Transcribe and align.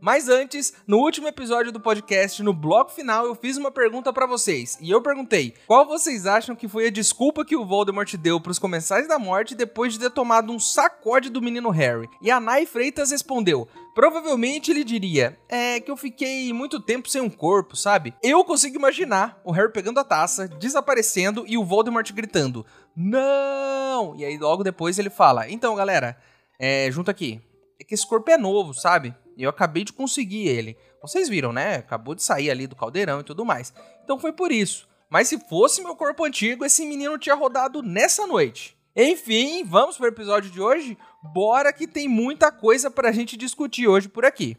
Mas 0.00 0.28
antes, 0.28 0.72
no 0.86 0.98
último 0.98 1.26
episódio 1.26 1.72
do 1.72 1.80
podcast, 1.80 2.42
no 2.42 2.52
bloco 2.52 2.92
final, 2.92 3.26
eu 3.26 3.34
fiz 3.34 3.56
uma 3.56 3.70
pergunta 3.70 4.12
para 4.12 4.26
vocês. 4.26 4.78
E 4.80 4.90
eu 4.90 5.02
perguntei: 5.02 5.54
qual 5.66 5.86
vocês 5.86 6.26
acham 6.26 6.54
que 6.54 6.68
foi 6.68 6.86
a 6.86 6.90
desculpa 6.90 7.44
que 7.44 7.56
o 7.56 7.64
Voldemort 7.64 8.14
deu 8.16 8.40
para 8.40 8.52
os 8.52 8.58
comensais 8.58 9.08
da 9.08 9.18
morte 9.18 9.54
depois 9.54 9.92
de 9.92 9.98
ter 9.98 10.10
tomado 10.10 10.52
um 10.52 10.58
sacode 10.58 11.30
do 11.30 11.42
menino 11.42 11.70
Harry? 11.70 12.08
E 12.22 12.30
a 12.30 12.38
Nai 12.38 12.64
Freitas 12.64 13.10
respondeu: 13.10 13.66
Provavelmente 13.94 14.70
ele 14.70 14.84
diria: 14.84 15.36
É 15.48 15.80
que 15.80 15.90
eu 15.90 15.96
fiquei 15.96 16.52
muito 16.52 16.80
tempo 16.80 17.08
sem 17.08 17.20
um 17.20 17.30
corpo, 17.30 17.76
sabe? 17.76 18.14
Eu 18.22 18.44
consigo 18.44 18.76
imaginar 18.76 19.40
o 19.44 19.50
Harry 19.50 19.72
pegando 19.72 19.98
a 19.98 20.04
taça, 20.04 20.46
desaparecendo 20.46 21.44
e 21.46 21.58
o 21.58 21.64
Voldemort 21.64 22.10
gritando: 22.12 22.64
Não! 22.94 24.14
E 24.16 24.24
aí 24.24 24.38
logo 24.38 24.62
depois 24.62 24.98
ele 24.98 25.10
fala: 25.10 25.50
Então 25.50 25.74
galera, 25.74 26.16
é, 26.58 26.88
junto 26.90 27.10
aqui. 27.10 27.40
É 27.80 27.84
que 27.84 27.94
esse 27.94 28.06
corpo 28.06 28.30
é 28.30 28.36
novo, 28.36 28.74
sabe? 28.74 29.14
E 29.36 29.42
eu 29.42 29.50
acabei 29.50 29.84
de 29.84 29.92
conseguir 29.92 30.48
ele. 30.48 30.76
Vocês 31.00 31.28
viram, 31.28 31.52
né? 31.52 31.76
Acabou 31.76 32.14
de 32.14 32.22
sair 32.22 32.50
ali 32.50 32.66
do 32.66 32.74
caldeirão 32.74 33.20
e 33.20 33.24
tudo 33.24 33.44
mais. 33.44 33.72
Então 34.02 34.18
foi 34.18 34.32
por 34.32 34.50
isso. 34.50 34.88
Mas 35.08 35.28
se 35.28 35.38
fosse 35.38 35.82
meu 35.82 35.96
corpo 35.96 36.24
antigo, 36.24 36.64
esse 36.64 36.84
menino 36.84 37.18
tinha 37.18 37.34
rodado 37.34 37.82
nessa 37.82 38.26
noite. 38.26 38.76
Enfim, 38.94 39.64
vamos 39.64 39.96
para 39.96 40.06
o 40.06 40.08
episódio 40.08 40.50
de 40.50 40.60
hoje? 40.60 40.98
Bora 41.22 41.72
que 41.72 41.86
tem 41.86 42.08
muita 42.08 42.50
coisa 42.50 42.90
para 42.90 43.10
a 43.10 43.12
gente 43.12 43.36
discutir 43.36 43.86
hoje 43.86 44.08
por 44.08 44.24
aqui. 44.24 44.56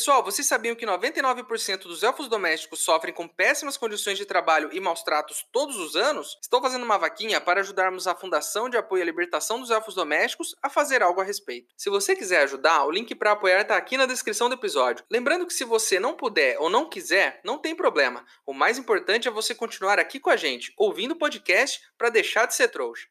Pessoal, 0.00 0.24
vocês 0.24 0.48
sabiam 0.48 0.74
que 0.74 0.86
99% 0.86 1.82
dos 1.82 2.02
elfos 2.02 2.26
domésticos 2.26 2.80
sofrem 2.80 3.12
com 3.12 3.28
péssimas 3.28 3.76
condições 3.76 4.16
de 4.16 4.24
trabalho 4.24 4.70
e 4.72 4.80
maus 4.80 5.02
tratos 5.02 5.46
todos 5.52 5.76
os 5.76 5.94
anos? 5.94 6.38
Estou 6.40 6.62
fazendo 6.62 6.86
uma 6.86 6.96
vaquinha 6.96 7.38
para 7.38 7.60
ajudarmos 7.60 8.06
a 8.06 8.14
Fundação 8.14 8.70
de 8.70 8.78
Apoio 8.78 9.02
à 9.02 9.04
Libertação 9.04 9.60
dos 9.60 9.68
Elfos 9.68 9.94
Domésticos 9.94 10.56
a 10.62 10.70
fazer 10.70 11.02
algo 11.02 11.20
a 11.20 11.24
respeito. 11.24 11.74
Se 11.76 11.90
você 11.90 12.16
quiser 12.16 12.44
ajudar, 12.44 12.86
o 12.86 12.90
link 12.90 13.14
para 13.14 13.32
apoiar 13.32 13.60
está 13.60 13.76
aqui 13.76 13.98
na 13.98 14.06
descrição 14.06 14.48
do 14.48 14.54
episódio. 14.54 15.04
Lembrando 15.10 15.46
que 15.46 15.52
se 15.52 15.64
você 15.64 16.00
não 16.00 16.16
puder 16.16 16.58
ou 16.58 16.70
não 16.70 16.88
quiser, 16.88 17.38
não 17.44 17.58
tem 17.58 17.76
problema. 17.76 18.24
O 18.46 18.54
mais 18.54 18.78
importante 18.78 19.28
é 19.28 19.30
você 19.30 19.54
continuar 19.54 19.98
aqui 19.98 20.18
com 20.18 20.30
a 20.30 20.36
gente, 20.36 20.72
ouvindo 20.78 21.12
o 21.12 21.18
podcast 21.18 21.78
para 21.98 22.08
deixar 22.08 22.46
de 22.46 22.54
ser 22.54 22.68
trouxa. 22.68 23.06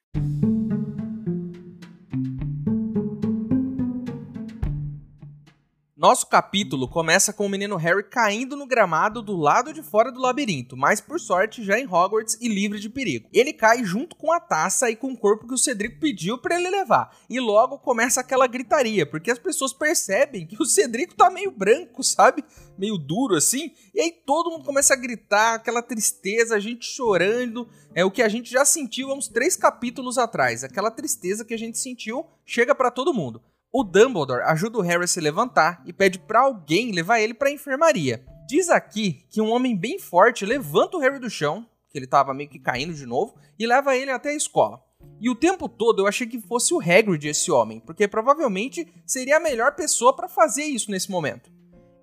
Nosso 6.00 6.28
capítulo 6.28 6.88
começa 6.88 7.34
com 7.34 7.46
o 7.46 7.50
menino 7.50 7.76
Harry 7.76 8.06
caindo 8.06 8.56
no 8.56 8.66
gramado 8.66 9.22
do 9.22 9.36
lado 9.36 9.74
de 9.74 9.84
fora 9.84 10.10
do 10.10 10.22
labirinto, 10.22 10.78
mas 10.78 11.02
por 11.02 11.20
sorte 11.20 11.62
já 11.62 11.78
em 11.78 11.86
Hogwarts 11.86 12.38
e 12.40 12.48
livre 12.48 12.80
de 12.80 12.90
perigo. 12.90 13.28
Ele 13.34 13.52
cai 13.52 13.84
junto 13.84 14.16
com 14.16 14.32
a 14.32 14.40
taça 14.40 14.90
e 14.90 14.96
com 14.96 15.12
o 15.12 15.18
corpo 15.18 15.46
que 15.46 15.54
o 15.54 15.58
Cedrico 15.58 16.00
pediu 16.00 16.38
para 16.38 16.58
ele 16.58 16.70
levar. 16.70 17.14
E 17.30 17.38
logo 17.38 17.80
começa 17.80 18.22
aquela 18.22 18.48
gritaria, 18.48 19.06
porque 19.06 19.30
as 19.30 19.38
pessoas 19.38 19.74
percebem 19.74 20.48
que 20.48 20.56
o 20.58 20.66
Cedrico 20.66 21.16
tá 21.16 21.30
meio 21.30 21.52
branco, 21.52 22.02
sabe? 22.02 22.46
Meio 22.78 22.98
duro 22.98 23.36
assim. 23.36 23.74
E 23.94 24.00
aí 24.00 24.10
todo 24.26 24.52
mundo 24.52 24.64
começa 24.64 24.94
a 24.94 24.98
gritar, 24.98 25.56
aquela 25.56 25.82
tristeza, 25.82 26.56
a 26.56 26.62
gente 26.62 26.86
chorando. 26.86 27.68
É 27.94 28.06
o 28.06 28.12
que 28.12 28.22
a 28.22 28.30
gente 28.30 28.50
já 28.50 28.64
sentiu 28.64 29.12
há 29.12 29.16
uns 29.16 29.28
três 29.28 29.58
capítulos 29.58 30.18
atrás. 30.18 30.64
Aquela 30.64 30.92
tristeza 30.92 31.44
que 31.44 31.54
a 31.54 31.58
gente 31.58 31.78
sentiu 31.78 32.26
chega 32.46 32.74
para 32.74 32.90
todo 32.90 33.14
mundo. 33.14 33.44
O 33.72 33.84
Dumbledore 33.84 34.42
ajuda 34.46 34.80
o 34.80 34.82
Harry 34.82 35.04
a 35.04 35.08
se 35.08 35.22
levantar 35.22 35.84
e 35.86 35.94
pede 35.94 36.18
para 36.18 36.40
alguém 36.40 36.92
levar 36.92 37.20
ele 37.20 37.36
para 37.36 37.50
a 37.50 37.52
enfermaria. 37.52 38.26
Diz 38.48 38.68
aqui 38.68 39.24
que 39.30 39.40
um 39.40 39.52
homem 39.52 39.78
bem 39.78 40.00
forte 40.00 40.44
levanta 40.44 40.98
o 40.98 41.00
Harry 41.00 41.20
do 41.20 41.30
chão, 41.30 41.68
que 41.88 41.96
ele 41.96 42.06
estava 42.06 42.34
meio 42.34 42.50
que 42.50 42.58
caindo 42.58 42.96
de 42.96 43.06
novo, 43.06 43.36
e 43.60 43.68
leva 43.68 43.96
ele 43.96 44.10
até 44.10 44.30
a 44.30 44.36
escola. 44.36 44.84
E 45.22 45.30
o 45.30 45.36
tempo 45.36 45.70
todo 45.70 46.02
eu 46.02 46.08
achei 46.08 46.26
que 46.26 46.42
fosse 46.42 46.74
o 46.74 46.80
Hagrid 46.80 47.28
esse 47.28 47.52
homem, 47.52 47.80
porque 47.80 48.08
provavelmente 48.08 48.92
seria 49.06 49.38
a 49.38 49.40
melhor 49.40 49.76
pessoa 49.76 50.16
para 50.16 50.28
fazer 50.28 50.64
isso 50.64 50.90
nesse 50.90 51.12
momento. 51.12 51.52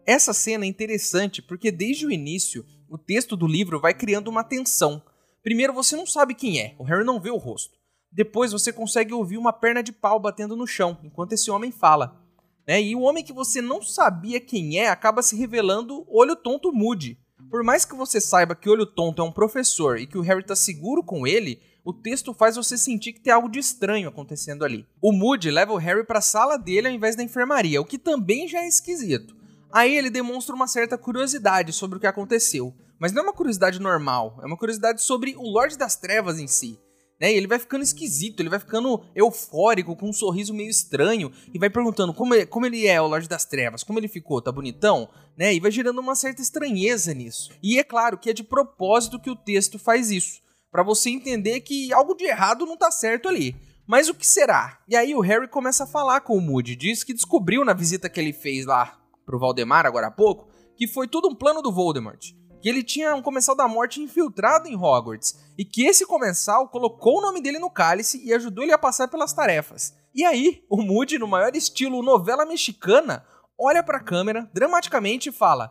Essa 0.06 0.32
cena 0.32 0.64
é 0.64 0.68
interessante 0.68 1.42
porque 1.42 1.72
desde 1.72 2.06
o 2.06 2.12
início 2.12 2.64
o 2.88 2.96
texto 2.96 3.36
do 3.36 3.46
livro 3.46 3.80
vai 3.80 3.92
criando 3.92 4.28
uma 4.28 4.44
tensão. 4.44 5.02
Primeiro 5.42 5.72
você 5.72 5.96
não 5.96 6.06
sabe 6.06 6.32
quem 6.32 6.60
é, 6.60 6.76
o 6.78 6.84
Harry 6.84 7.04
não 7.04 7.18
vê 7.18 7.30
o 7.30 7.36
rosto. 7.36 7.76
Depois 8.10 8.52
você 8.52 8.72
consegue 8.72 9.12
ouvir 9.12 9.36
uma 9.36 9.52
perna 9.52 9.82
de 9.82 9.92
pau 9.92 10.18
batendo 10.18 10.56
no 10.56 10.66
chão, 10.66 10.98
enquanto 11.02 11.32
esse 11.32 11.50
homem 11.50 11.70
fala. 11.70 12.20
Né? 12.66 12.82
E 12.82 12.96
o 12.96 13.00
homem 13.00 13.22
que 13.22 13.32
você 13.32 13.60
não 13.60 13.80
sabia 13.80 14.40
quem 14.40 14.78
é 14.78 14.88
acaba 14.88 15.22
se 15.22 15.36
revelando 15.36 16.04
Olho 16.08 16.34
Tonto 16.34 16.72
Moody. 16.72 17.18
Por 17.50 17.62
mais 17.62 17.84
que 17.84 17.94
você 17.94 18.20
saiba 18.20 18.56
que 18.56 18.68
Olho 18.68 18.86
Tonto 18.86 19.22
é 19.22 19.24
um 19.24 19.30
professor 19.30 19.98
e 19.98 20.06
que 20.06 20.18
o 20.18 20.22
Harry 20.22 20.40
está 20.40 20.56
seguro 20.56 21.02
com 21.02 21.26
ele, 21.26 21.60
o 21.84 21.92
texto 21.92 22.34
faz 22.34 22.56
você 22.56 22.76
sentir 22.76 23.12
que 23.12 23.20
tem 23.20 23.32
algo 23.32 23.48
de 23.48 23.60
estranho 23.60 24.08
acontecendo 24.08 24.64
ali. 24.64 24.84
O 25.00 25.12
Moody 25.12 25.50
leva 25.50 25.72
o 25.72 25.76
Harry 25.76 26.04
para 26.04 26.18
a 26.18 26.22
sala 26.22 26.56
dele 26.56 26.88
ao 26.88 26.94
invés 26.94 27.14
da 27.14 27.22
enfermaria, 27.22 27.80
o 27.80 27.84
que 27.84 27.98
também 27.98 28.48
já 28.48 28.60
é 28.60 28.66
esquisito. 28.66 29.36
Aí 29.70 29.94
ele 29.94 30.10
demonstra 30.10 30.54
uma 30.54 30.66
certa 30.66 30.98
curiosidade 30.98 31.72
sobre 31.72 31.98
o 31.98 32.00
que 32.00 32.06
aconteceu, 32.06 32.74
mas 32.98 33.12
não 33.12 33.20
é 33.20 33.24
uma 33.26 33.32
curiosidade 33.32 33.78
normal, 33.78 34.38
é 34.42 34.46
uma 34.46 34.56
curiosidade 34.56 35.02
sobre 35.02 35.36
o 35.36 35.42
Lorde 35.42 35.78
das 35.78 35.96
Trevas 35.96 36.40
em 36.40 36.48
si 36.48 36.80
né? 37.20 37.32
E 37.32 37.36
ele 37.36 37.46
vai 37.46 37.58
ficando 37.58 37.82
esquisito, 37.82 38.40
ele 38.40 38.48
vai 38.48 38.58
ficando 38.58 39.02
eufórico, 39.14 39.96
com 39.96 40.08
um 40.08 40.12
sorriso 40.12 40.54
meio 40.54 40.70
estranho, 40.70 41.32
e 41.52 41.58
vai 41.58 41.70
perguntando 41.70 42.12
como 42.12 42.34
ele, 42.34 42.46
como 42.46 42.66
ele 42.66 42.86
é, 42.86 43.00
o 43.00 43.06
Lorde 43.06 43.28
das 43.28 43.44
Trevas, 43.44 43.82
como 43.82 43.98
ele 43.98 44.08
ficou, 44.08 44.40
tá 44.40 44.52
bonitão? 44.52 45.08
Né? 45.36 45.54
E 45.54 45.60
vai 45.60 45.70
gerando 45.70 46.00
uma 46.00 46.14
certa 46.14 46.42
estranheza 46.42 47.12
nisso. 47.14 47.50
E 47.62 47.78
é 47.78 47.84
claro 47.84 48.18
que 48.18 48.30
é 48.30 48.32
de 48.32 48.44
propósito 48.44 49.20
que 49.20 49.30
o 49.30 49.36
texto 49.36 49.78
faz 49.78 50.10
isso, 50.10 50.40
para 50.70 50.82
você 50.82 51.10
entender 51.10 51.60
que 51.60 51.92
algo 51.92 52.14
de 52.14 52.24
errado 52.24 52.66
não 52.66 52.76
tá 52.76 52.90
certo 52.90 53.28
ali. 53.28 53.56
Mas 53.86 54.08
o 54.08 54.14
que 54.14 54.26
será? 54.26 54.80
E 54.88 54.96
aí 54.96 55.14
o 55.14 55.20
Harry 55.20 55.48
começa 55.48 55.84
a 55.84 55.86
falar 55.86 56.20
com 56.20 56.36
o 56.36 56.40
Moody, 56.40 56.74
diz 56.74 57.04
que 57.04 57.14
descobriu 57.14 57.64
na 57.64 57.72
visita 57.72 58.08
que 58.08 58.18
ele 58.18 58.32
fez 58.32 58.66
lá 58.66 58.98
pro 59.24 59.38
Valdemar 59.38 59.86
agora 59.86 60.08
há 60.08 60.10
pouco, 60.10 60.48
que 60.76 60.86
foi 60.86 61.06
tudo 61.08 61.28
um 61.28 61.34
plano 61.34 61.62
do 61.62 61.72
Voldemort 61.72 62.32
que 62.60 62.68
ele 62.68 62.82
tinha 62.82 63.14
um 63.14 63.22
comensal 63.22 63.54
da 63.54 63.68
morte 63.68 64.00
infiltrado 64.00 64.68
em 64.68 64.76
Hogwarts 64.76 65.38
e 65.58 65.64
que 65.64 65.86
esse 65.86 66.06
comensal 66.06 66.68
colocou 66.68 67.18
o 67.18 67.20
nome 67.20 67.40
dele 67.40 67.58
no 67.58 67.70
cálice 67.70 68.22
e 68.24 68.32
ajudou 68.32 68.64
ele 68.64 68.72
a 68.72 68.78
passar 68.78 69.08
pelas 69.08 69.32
tarefas. 69.32 69.94
E 70.14 70.24
aí, 70.24 70.64
o 70.68 70.82
Moody, 70.82 71.18
no 71.18 71.28
maior 71.28 71.54
estilo 71.54 72.02
novela 72.02 72.46
mexicana, 72.46 73.24
olha 73.58 73.82
para 73.82 73.98
a 73.98 74.02
câmera 74.02 74.50
dramaticamente 74.52 75.28
e 75.28 75.32
fala: 75.32 75.70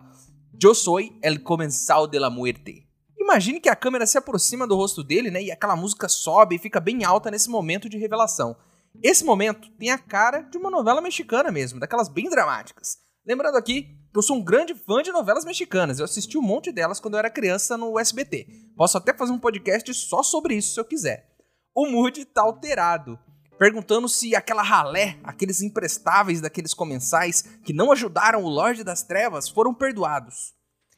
Eu 0.61 0.75
sou 0.75 0.99
el 0.99 1.41
comensal 1.43 2.07
de 2.07 2.19
la 2.19 2.29
muerte. 2.29 2.87
Imagine 3.17 3.59
que 3.59 3.69
a 3.69 3.75
câmera 3.75 4.05
se 4.05 4.19
aproxima 4.19 4.67
do 4.67 4.75
rosto 4.75 5.03
dele, 5.03 5.31
né? 5.31 5.41
E 5.41 5.51
aquela 5.51 5.75
música 5.75 6.07
sobe 6.07 6.55
e 6.55 6.59
fica 6.59 6.79
bem 6.79 7.03
alta 7.03 7.31
nesse 7.31 7.49
momento 7.49 7.89
de 7.89 7.97
revelação. 7.97 8.55
Esse 9.03 9.25
momento 9.25 9.69
tem 9.79 9.89
a 9.89 9.97
cara 9.97 10.41
de 10.41 10.57
uma 10.57 10.69
novela 10.69 11.01
mexicana 11.01 11.51
mesmo, 11.51 11.79
daquelas 11.79 12.07
bem 12.07 12.29
dramáticas. 12.29 12.97
Lembrando 13.25 13.57
aqui 13.57 13.97
eu 14.17 14.23
sou 14.23 14.37
um 14.37 14.43
grande 14.43 14.73
fã 14.73 15.01
de 15.01 15.11
novelas 15.11 15.45
mexicanas. 15.45 15.99
Eu 15.99 16.05
assisti 16.05 16.37
um 16.37 16.41
monte 16.41 16.71
delas 16.71 16.99
quando 16.99 17.15
eu 17.15 17.19
era 17.19 17.29
criança 17.29 17.77
no 17.77 17.99
SBT. 17.99 18.47
Posso 18.75 18.97
até 18.97 19.13
fazer 19.13 19.31
um 19.31 19.39
podcast 19.39 19.93
só 19.93 20.23
sobre 20.23 20.55
isso 20.55 20.73
se 20.73 20.79
eu 20.79 20.85
quiser. 20.85 21.29
O 21.73 21.87
Moody 21.87 22.23
tá 22.23 22.41
alterado, 22.41 23.19
perguntando 23.59 24.07
se 24.07 24.35
aquela 24.35 24.61
ralé, 24.61 25.19
aqueles 25.23 25.61
imprestáveis 25.61 26.39
daqueles 26.39 26.73
comensais 26.73 27.41
que 27.63 27.73
não 27.73 27.91
ajudaram 27.91 28.43
o 28.43 28.49
Lorde 28.49 28.83
das 28.83 29.03
Trevas 29.03 29.49
foram 29.49 29.73
perdoados. 29.73 30.53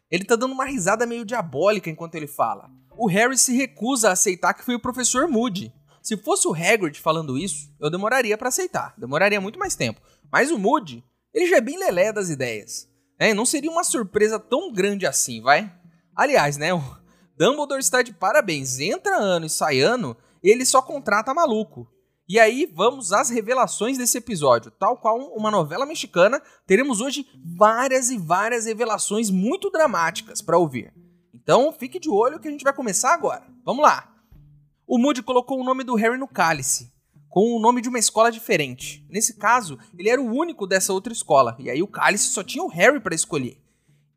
Ele 0.09 0.23
tá 0.23 0.35
dando 0.35 0.53
uma 0.53 0.65
risada 0.65 1.05
meio 1.05 1.25
diabólica 1.25 1.89
enquanto 1.89 2.15
ele 2.15 2.27
fala. 2.27 2.69
O 2.97 3.07
Harry 3.07 3.37
se 3.37 3.55
recusa 3.55 4.09
a 4.09 4.13
aceitar 4.13 4.53
que 4.53 4.63
foi 4.63 4.75
o 4.75 4.79
professor 4.79 5.27
Moody. 5.27 5.73
Se 6.01 6.15
fosse 6.15 6.47
o 6.47 6.53
Hagrid 6.53 7.01
falando 7.01 7.37
isso, 7.37 7.69
eu 7.79 7.89
demoraria 7.89 8.37
para 8.37 8.47
aceitar, 8.47 8.93
demoraria 8.97 9.41
muito 9.41 9.59
mais 9.59 9.75
tempo. 9.75 9.99
Mas 10.31 10.51
o 10.51 10.57
Moody, 10.57 11.03
ele 11.33 11.47
já 11.47 11.57
é 11.57 11.61
bem 11.61 11.77
lelé 11.77 12.13
das 12.13 12.29
ideias. 12.29 12.87
É, 13.19 13.33
não 13.33 13.45
seria 13.45 13.71
uma 13.71 13.83
surpresa 13.83 14.39
tão 14.39 14.71
grande 14.71 15.05
assim, 15.05 15.41
vai? 15.41 15.71
Aliás, 16.15 16.57
né? 16.57 16.73
O 16.73 16.81
Dumbledore 17.37 17.79
está 17.79 18.01
de 18.01 18.13
parabéns. 18.13 18.79
Entra 18.79 19.17
ano 19.17 19.45
e 19.45 19.49
sai 19.49 19.79
ano, 19.79 20.15
ele 20.43 20.65
só 20.65 20.81
contrata 20.81 21.33
maluco. 21.33 21.87
E 22.29 22.39
aí 22.39 22.65
vamos 22.65 23.13
às 23.13 23.29
revelações 23.29 23.97
desse 23.97 24.17
episódio. 24.17 24.69
Tal 24.71 24.97
qual 24.97 25.17
uma 25.33 25.49
novela 25.49 25.85
mexicana, 25.85 26.41
teremos 26.65 26.99
hoje 26.99 27.25
várias 27.55 28.09
e 28.09 28.17
várias 28.17 28.65
revelações 28.65 29.29
muito 29.29 29.69
dramáticas 29.69 30.41
para 30.41 30.57
ouvir. 30.57 30.93
Então 31.33 31.71
fique 31.71 31.99
de 31.99 32.09
olho 32.09 32.39
que 32.39 32.47
a 32.47 32.51
gente 32.51 32.63
vai 32.63 32.73
começar 32.73 33.13
agora. 33.13 33.47
Vamos 33.63 33.83
lá! 33.83 34.13
O 34.85 34.97
Moody 34.97 35.23
colocou 35.23 35.59
o 35.59 35.63
nome 35.63 35.83
do 35.83 35.95
Harry 35.95 36.17
no 36.17 36.27
cálice, 36.27 36.91
com 37.37 37.55
o 37.55 37.59
nome 37.59 37.81
de 37.83 37.87
uma 37.87 37.99
escola 37.99 38.31
diferente. 38.31 39.05
Nesse 39.07 39.35
caso, 39.35 39.77
ele 39.95 40.09
era 40.09 40.19
o 40.19 40.25
único 40.25 40.65
dessa 40.65 40.91
outra 40.91 41.13
escola, 41.13 41.55
e 41.59 41.69
aí 41.69 41.83
o 41.83 41.87
cálice 41.87 42.29
só 42.29 42.41
tinha 42.43 42.63
o 42.63 42.67
Harry 42.67 42.99
para 42.99 43.13
escolher. 43.13 43.61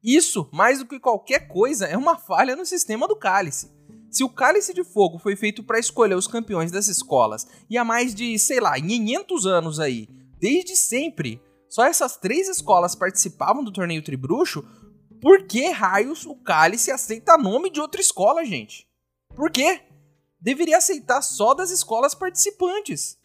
Isso, 0.02 0.48
mais 0.50 0.78
do 0.78 0.86
que 0.86 0.98
qualquer 0.98 1.46
coisa, 1.46 1.84
é 1.84 1.98
uma 1.98 2.16
falha 2.16 2.56
no 2.56 2.64
sistema 2.64 3.06
do 3.06 3.14
cálice. 3.14 3.70
Se 4.10 4.24
o 4.24 4.28
Cálice 4.30 4.72
de 4.72 4.82
Fogo 4.82 5.18
foi 5.18 5.36
feito 5.36 5.62
para 5.62 5.78
escolher 5.78 6.14
os 6.14 6.26
campeões 6.26 6.72
das 6.72 6.88
escolas 6.88 7.46
e 7.68 7.76
há 7.76 7.84
mais 7.84 8.14
de, 8.14 8.38
sei 8.38 8.58
lá, 8.58 8.80
500 8.80 9.44
anos 9.44 9.78
aí, 9.78 10.08
desde 10.38 10.74
sempre, 10.74 11.42
só 11.68 11.84
essas 11.84 12.16
três 12.16 12.48
escolas 12.48 12.94
participavam 12.94 13.62
do 13.62 13.70
torneio 13.70 14.02
Tribruxo, 14.02 14.64
por 15.20 15.42
que 15.46 15.68
raios 15.68 16.24
o 16.24 16.34
Cálice 16.36 16.90
aceita 16.90 17.36
nome 17.36 17.68
de 17.68 17.82
outra 17.82 18.00
escola, 18.00 18.46
gente? 18.46 18.88
Por 19.36 19.50
quê? 19.50 19.82
Deveria 20.40 20.78
aceitar 20.78 21.22
só 21.22 21.52
das 21.54 21.70
escolas 21.70 22.14
participantes. 22.14 23.18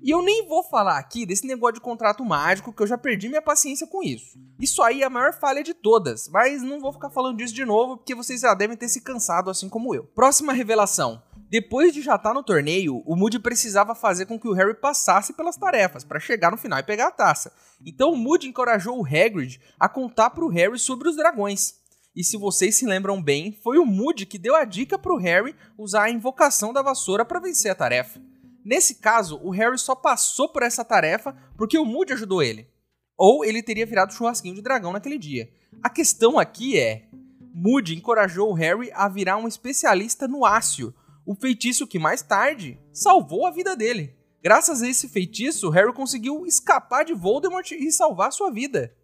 E 0.00 0.10
eu 0.10 0.22
nem 0.22 0.46
vou 0.46 0.62
falar 0.62 0.96
aqui 0.96 1.26
desse 1.26 1.46
negócio 1.46 1.74
de 1.74 1.80
contrato 1.80 2.24
mágico, 2.24 2.72
que 2.72 2.82
eu 2.82 2.86
já 2.86 2.96
perdi 2.96 3.28
minha 3.28 3.42
paciência 3.42 3.86
com 3.86 4.02
isso. 4.02 4.38
Isso 4.60 4.80
aí 4.80 5.02
é 5.02 5.04
a 5.04 5.10
maior 5.10 5.32
falha 5.32 5.62
de 5.62 5.74
todas, 5.74 6.28
mas 6.28 6.62
não 6.62 6.80
vou 6.80 6.92
ficar 6.92 7.10
falando 7.10 7.38
disso 7.38 7.52
de 7.52 7.64
novo, 7.64 7.96
porque 7.96 8.14
vocês 8.14 8.40
já 8.40 8.54
devem 8.54 8.76
ter 8.76 8.88
se 8.88 9.00
cansado 9.00 9.50
assim 9.50 9.68
como 9.68 9.94
eu. 9.94 10.04
Próxima 10.04 10.52
revelação. 10.52 11.22
Depois 11.48 11.92
de 11.92 12.00
já 12.00 12.14
estar 12.14 12.32
no 12.32 12.42
torneio, 12.42 13.02
o 13.04 13.14
Moody 13.14 13.38
precisava 13.38 13.94
fazer 13.94 14.24
com 14.26 14.40
que 14.40 14.48
o 14.48 14.54
Harry 14.54 14.74
passasse 14.74 15.34
pelas 15.34 15.56
tarefas 15.56 16.04
para 16.04 16.20
chegar 16.20 16.50
no 16.50 16.56
final 16.56 16.78
e 16.78 16.84
pegar 16.84 17.08
a 17.08 17.12
taça. 17.12 17.52
Então 17.84 18.12
o 18.12 18.16
Moody 18.16 18.48
encorajou 18.48 18.98
o 18.98 19.04
Hagrid 19.04 19.60
a 19.78 19.88
contar 19.88 20.30
para 20.30 20.44
o 20.44 20.48
Harry 20.48 20.78
sobre 20.78 21.08
os 21.08 21.16
dragões. 21.16 21.81
E 22.14 22.22
se 22.22 22.36
vocês 22.36 22.76
se 22.76 22.84
lembram 22.84 23.22
bem, 23.22 23.58
foi 23.62 23.78
o 23.78 23.86
Moody 23.86 24.26
que 24.26 24.38
deu 24.38 24.54
a 24.54 24.64
dica 24.64 24.98
para 24.98 25.12
o 25.12 25.18
Harry 25.18 25.56
usar 25.78 26.04
a 26.04 26.10
invocação 26.10 26.72
da 26.72 26.82
vassoura 26.82 27.24
para 27.24 27.40
vencer 27.40 27.70
a 27.70 27.74
tarefa. 27.74 28.20
Nesse 28.64 28.96
caso, 28.96 29.40
o 29.42 29.50
Harry 29.50 29.78
só 29.78 29.94
passou 29.94 30.48
por 30.48 30.62
essa 30.62 30.84
tarefa 30.84 31.34
porque 31.56 31.78
o 31.78 31.84
Moody 31.84 32.12
ajudou 32.12 32.42
ele. 32.42 32.68
Ou 33.16 33.44
ele 33.44 33.62
teria 33.62 33.86
virado 33.86 34.12
churrasquinho 34.12 34.54
de 34.54 34.62
dragão 34.62 34.92
naquele 34.92 35.18
dia. 35.18 35.50
A 35.82 35.88
questão 35.88 36.38
aqui 36.38 36.78
é: 36.78 37.08
Moody 37.54 37.96
encorajou 37.96 38.50
o 38.50 38.54
Harry 38.54 38.90
a 38.92 39.08
virar 39.08 39.38
um 39.38 39.48
especialista 39.48 40.28
no 40.28 40.44
ácio, 40.44 40.94
o 41.24 41.34
feitiço 41.34 41.86
que 41.86 41.98
mais 41.98 42.22
tarde 42.22 42.78
salvou 42.92 43.46
a 43.46 43.50
vida 43.50 43.74
dele. 43.74 44.14
Graças 44.42 44.82
a 44.82 44.88
esse 44.88 45.08
feitiço, 45.08 45.70
Harry 45.70 45.92
conseguiu 45.92 46.44
escapar 46.46 47.04
de 47.04 47.14
Voldemort 47.14 47.70
e 47.70 47.92
salvar 47.92 48.32
sua 48.32 48.50
vida. 48.50 48.94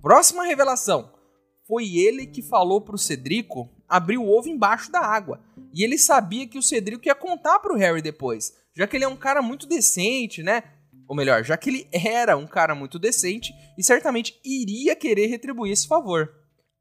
Próxima 0.00 0.44
revelação. 0.44 1.10
Foi 1.66 1.96
ele 1.96 2.26
que 2.26 2.42
falou 2.42 2.80
pro 2.80 2.98
Cedrico 2.98 3.70
abrir 3.88 4.18
o 4.18 4.28
ovo 4.28 4.48
embaixo 4.48 4.90
da 4.90 5.00
água. 5.00 5.40
E 5.74 5.84
ele 5.84 5.98
sabia 5.98 6.46
que 6.46 6.58
o 6.58 6.62
Cedrico 6.62 7.06
ia 7.06 7.14
contar 7.14 7.58
pro 7.60 7.76
Harry 7.76 8.02
depois 8.02 8.52
já 8.74 8.86
que 8.86 8.96
ele 8.96 9.04
é 9.04 9.08
um 9.08 9.16
cara 9.16 9.42
muito 9.42 9.66
decente, 9.66 10.42
né? 10.42 10.62
Ou 11.08 11.16
melhor, 11.16 11.44
já 11.44 11.56
que 11.56 11.68
ele 11.68 11.88
era 11.92 12.36
um 12.36 12.46
cara 12.46 12.74
muito 12.74 12.98
decente 12.98 13.52
e 13.76 13.82
certamente 13.82 14.40
iria 14.44 14.96
querer 14.96 15.26
retribuir 15.26 15.72
esse 15.72 15.86
favor. 15.86 16.32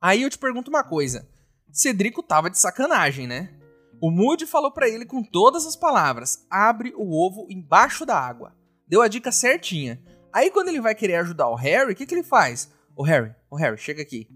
Aí 0.01 0.21
eu 0.21 0.29
te 0.29 0.37
pergunto 0.37 0.69
uma 0.69 0.83
coisa: 0.83 1.27
Cedrico 1.71 2.23
tava 2.23 2.49
de 2.49 2.57
sacanagem, 2.57 3.27
né? 3.27 3.53
O 4.01 4.09
Moody 4.09 4.47
falou 4.47 4.71
para 4.71 4.89
ele 4.89 5.05
com 5.05 5.21
todas 5.21 5.65
as 5.65 5.75
palavras: 5.75 6.45
abre 6.49 6.93
o 6.95 7.11
ovo 7.11 7.45
embaixo 7.49 8.05
da 8.05 8.17
água. 8.17 8.55
Deu 8.87 9.01
a 9.01 9.07
dica 9.07 9.31
certinha. 9.31 10.01
Aí 10.33 10.49
quando 10.49 10.69
ele 10.69 10.81
vai 10.81 10.95
querer 10.95 11.15
ajudar 11.15 11.49
o 11.49 11.55
Harry, 11.55 11.91
o 11.91 11.95
que, 11.95 12.05
que 12.05 12.15
ele 12.15 12.23
faz? 12.23 12.71
O 12.95 13.03
Harry, 13.03 13.33
o 13.49 13.57
Harry, 13.57 13.77
chega 13.77 14.01
aqui. 14.01 14.27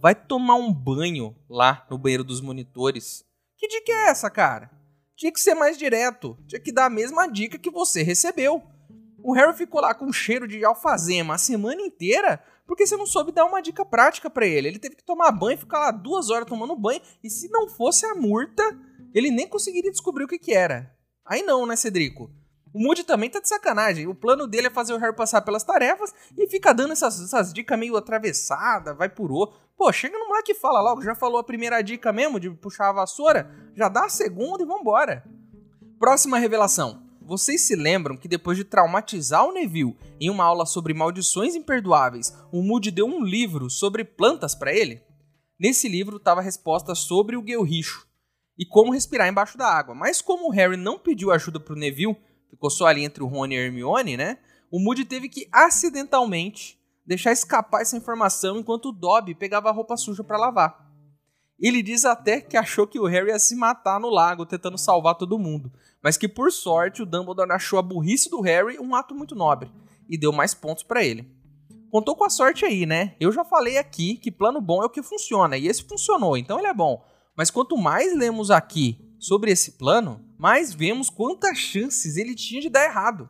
Vai 0.00 0.14
tomar 0.14 0.54
um 0.54 0.72
banho 0.72 1.36
lá 1.48 1.86
no 1.90 1.98
banheiro 1.98 2.24
dos 2.24 2.40
monitores. 2.40 3.24
Que 3.56 3.68
dica 3.68 3.92
é 3.92 4.08
essa, 4.08 4.30
cara? 4.30 4.70
Tinha 5.14 5.30
que 5.30 5.40
ser 5.40 5.54
mais 5.54 5.76
direto, 5.76 6.38
tinha 6.46 6.60
que 6.60 6.72
dar 6.72 6.86
a 6.86 6.90
mesma 6.90 7.26
dica 7.26 7.58
que 7.58 7.70
você 7.70 8.02
recebeu. 8.02 8.62
O 9.22 9.34
Harry 9.34 9.54
ficou 9.54 9.80
lá 9.80 9.94
com 9.94 10.10
cheiro 10.10 10.48
de 10.48 10.64
alfazema 10.64 11.34
a 11.34 11.38
semana 11.38 11.82
inteira 11.82 12.42
porque 12.70 12.86
você 12.86 12.96
não 12.96 13.04
soube 13.04 13.32
dar 13.32 13.46
uma 13.46 13.60
dica 13.60 13.84
prática 13.84 14.30
para 14.30 14.46
ele. 14.46 14.68
Ele 14.68 14.78
teve 14.78 14.94
que 14.94 15.02
tomar 15.02 15.32
banho, 15.32 15.58
ficar 15.58 15.80
lá 15.80 15.90
duas 15.90 16.30
horas 16.30 16.46
tomando 16.46 16.76
banho, 16.76 17.02
e 17.20 17.28
se 17.28 17.50
não 17.50 17.68
fosse 17.68 18.06
a 18.06 18.14
murta, 18.14 18.62
ele 19.12 19.28
nem 19.28 19.48
conseguiria 19.48 19.90
descobrir 19.90 20.22
o 20.22 20.28
que, 20.28 20.38
que 20.38 20.54
era. 20.54 20.96
Aí 21.26 21.42
não, 21.42 21.66
né, 21.66 21.74
Cedrico? 21.74 22.30
O 22.72 22.80
Moody 22.80 23.04
também 23.04 23.28
tá 23.28 23.40
de 23.40 23.48
sacanagem. 23.48 24.06
O 24.06 24.14
plano 24.14 24.46
dele 24.46 24.68
é 24.68 24.70
fazer 24.70 24.92
o 24.92 24.98
Harry 24.98 25.14
passar 25.14 25.42
pelas 25.42 25.64
tarefas 25.64 26.14
e 26.36 26.46
fica 26.46 26.72
dando 26.72 26.92
essas, 26.92 27.20
essas 27.20 27.52
dicas 27.52 27.78
meio 27.78 27.96
atravessadas, 27.96 28.96
vai 28.96 29.08
por 29.08 29.32
o. 29.32 29.52
Pô, 29.76 29.92
chega 29.92 30.18
no 30.18 30.28
moleque 30.28 30.52
e 30.52 30.54
fala 30.54 30.80
logo, 30.80 31.02
já 31.02 31.14
falou 31.14 31.38
a 31.38 31.44
primeira 31.44 31.82
dica 31.82 32.12
mesmo 32.12 32.38
de 32.38 32.50
puxar 32.50 32.90
a 32.90 32.92
vassoura, 32.92 33.50
já 33.74 33.88
dá 33.88 34.04
a 34.04 34.08
segunda 34.08 34.62
e 34.62 34.66
vambora. 34.66 35.24
Próxima 35.98 36.38
revelação. 36.38 37.02
Vocês 37.20 37.62
se 37.62 37.76
lembram 37.76 38.16
que 38.16 38.26
depois 38.26 38.56
de 38.56 38.64
traumatizar 38.64 39.44
o 39.44 39.52
Neville 39.52 39.96
em 40.20 40.28
uma 40.30 40.44
aula 40.44 40.66
sobre 40.66 40.92
maldições 40.92 41.54
imperdoáveis, 41.54 42.34
o 42.52 42.62
Moody 42.62 42.90
deu 42.90 43.06
um 43.06 43.22
livro 43.22 43.70
sobre 43.70 44.04
plantas 44.04 44.54
para 44.54 44.72
ele? 44.72 45.02
Nesse 45.58 45.88
livro 45.88 46.16
estava 46.16 46.40
a 46.40 46.42
resposta 46.42 46.94
sobre 46.94 47.36
o 47.36 47.42
guelricho 47.42 48.06
e 48.58 48.66
como 48.66 48.92
respirar 48.92 49.28
embaixo 49.28 49.56
da 49.56 49.66
água. 49.66 49.94
Mas 49.94 50.20
como 50.20 50.48
o 50.48 50.50
Harry 50.50 50.76
não 50.76 50.98
pediu 50.98 51.30
ajuda 51.30 51.60
pro 51.60 51.76
Neville, 51.76 52.16
ficou 52.50 52.68
só 52.68 52.86
ali 52.86 53.04
entre 53.04 53.22
o 53.22 53.26
Rony 53.26 53.54
e 53.54 53.58
a 53.58 53.62
Hermione, 53.62 54.16
né? 54.16 54.38
O 54.70 54.78
Moody 54.78 55.04
teve 55.04 55.28
que 55.28 55.48
acidentalmente 55.50 56.78
deixar 57.06 57.32
escapar 57.32 57.82
essa 57.82 57.96
informação 57.96 58.58
enquanto 58.58 58.90
o 58.90 58.92
Dobby 58.92 59.34
pegava 59.34 59.68
a 59.68 59.72
roupa 59.72 59.96
suja 59.96 60.22
para 60.22 60.38
lavar. 60.38 60.90
Ele 61.58 61.82
diz 61.82 62.04
até 62.04 62.40
que 62.40 62.56
achou 62.56 62.86
que 62.86 62.98
o 62.98 63.06
Harry 63.06 63.28
ia 63.28 63.38
se 63.38 63.54
matar 63.54 64.00
no 64.00 64.08
lago 64.08 64.46
tentando 64.46 64.78
salvar 64.78 65.14
todo 65.14 65.38
mundo, 65.38 65.72
mas 66.02 66.16
que 66.16 66.28
por 66.28 66.50
sorte 66.50 67.02
o 67.02 67.06
Dumbledore 67.06 67.52
achou 67.52 67.78
a 67.78 67.82
burrice 67.82 68.30
do 68.30 68.40
Harry 68.40 68.78
um 68.78 68.94
ato 68.94 69.14
muito 69.14 69.34
nobre 69.34 69.70
e 70.08 70.16
deu 70.16 70.32
mais 70.32 70.54
pontos 70.54 70.82
para 70.82 71.04
ele. 71.04 71.30
Contou 71.90 72.14
com 72.14 72.24
a 72.24 72.30
sorte 72.30 72.64
aí, 72.64 72.86
né? 72.86 73.16
Eu 73.18 73.32
já 73.32 73.44
falei 73.44 73.76
aqui 73.76 74.16
que 74.16 74.30
plano 74.30 74.60
bom 74.60 74.82
é 74.82 74.86
o 74.86 74.90
que 74.90 75.02
funciona 75.02 75.58
e 75.58 75.66
esse 75.66 75.82
funcionou, 75.82 76.36
então 76.36 76.58
ele 76.58 76.68
é 76.68 76.74
bom. 76.74 77.04
Mas 77.36 77.50
quanto 77.50 77.76
mais 77.76 78.16
lemos 78.16 78.50
aqui 78.50 79.09
sobre 79.20 79.52
esse 79.52 79.72
plano, 79.72 80.24
mais 80.38 80.72
vemos 80.72 81.10
quantas 81.10 81.58
chances 81.58 82.16
ele 82.16 82.34
tinha 82.34 82.60
de 82.60 82.70
dar 82.70 82.84
errado. 82.84 83.28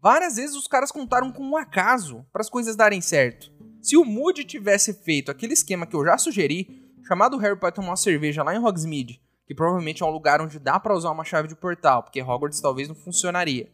Várias 0.00 0.36
vezes 0.36 0.54
os 0.54 0.68
caras 0.68 0.92
contaram 0.92 1.32
com 1.32 1.42
um 1.42 1.56
acaso 1.56 2.24
para 2.32 2.42
as 2.42 2.50
coisas 2.50 2.76
darem 2.76 3.00
certo. 3.00 3.50
Se 3.80 3.96
o 3.96 4.04
Moody 4.04 4.44
tivesse 4.44 4.92
feito 4.92 5.30
aquele 5.30 5.54
esquema 5.54 5.86
que 5.86 5.96
eu 5.96 6.04
já 6.04 6.18
sugeri, 6.18 6.92
chamado 7.06 7.38
Harry 7.38 7.58
para 7.58 7.72
tomar 7.72 7.88
uma 7.88 7.96
cerveja 7.96 8.42
lá 8.42 8.54
em 8.54 8.58
Hogsmeade, 8.58 9.20
que 9.46 9.54
provavelmente 9.54 10.02
é 10.02 10.06
um 10.06 10.10
lugar 10.10 10.40
onde 10.40 10.58
dá 10.58 10.78
para 10.78 10.94
usar 10.94 11.10
uma 11.10 11.24
chave 11.24 11.48
de 11.48 11.56
portal, 11.56 12.02
porque 12.02 12.22
Hogwarts 12.22 12.60
talvez 12.60 12.88
não 12.88 12.94
funcionaria. 12.94 13.68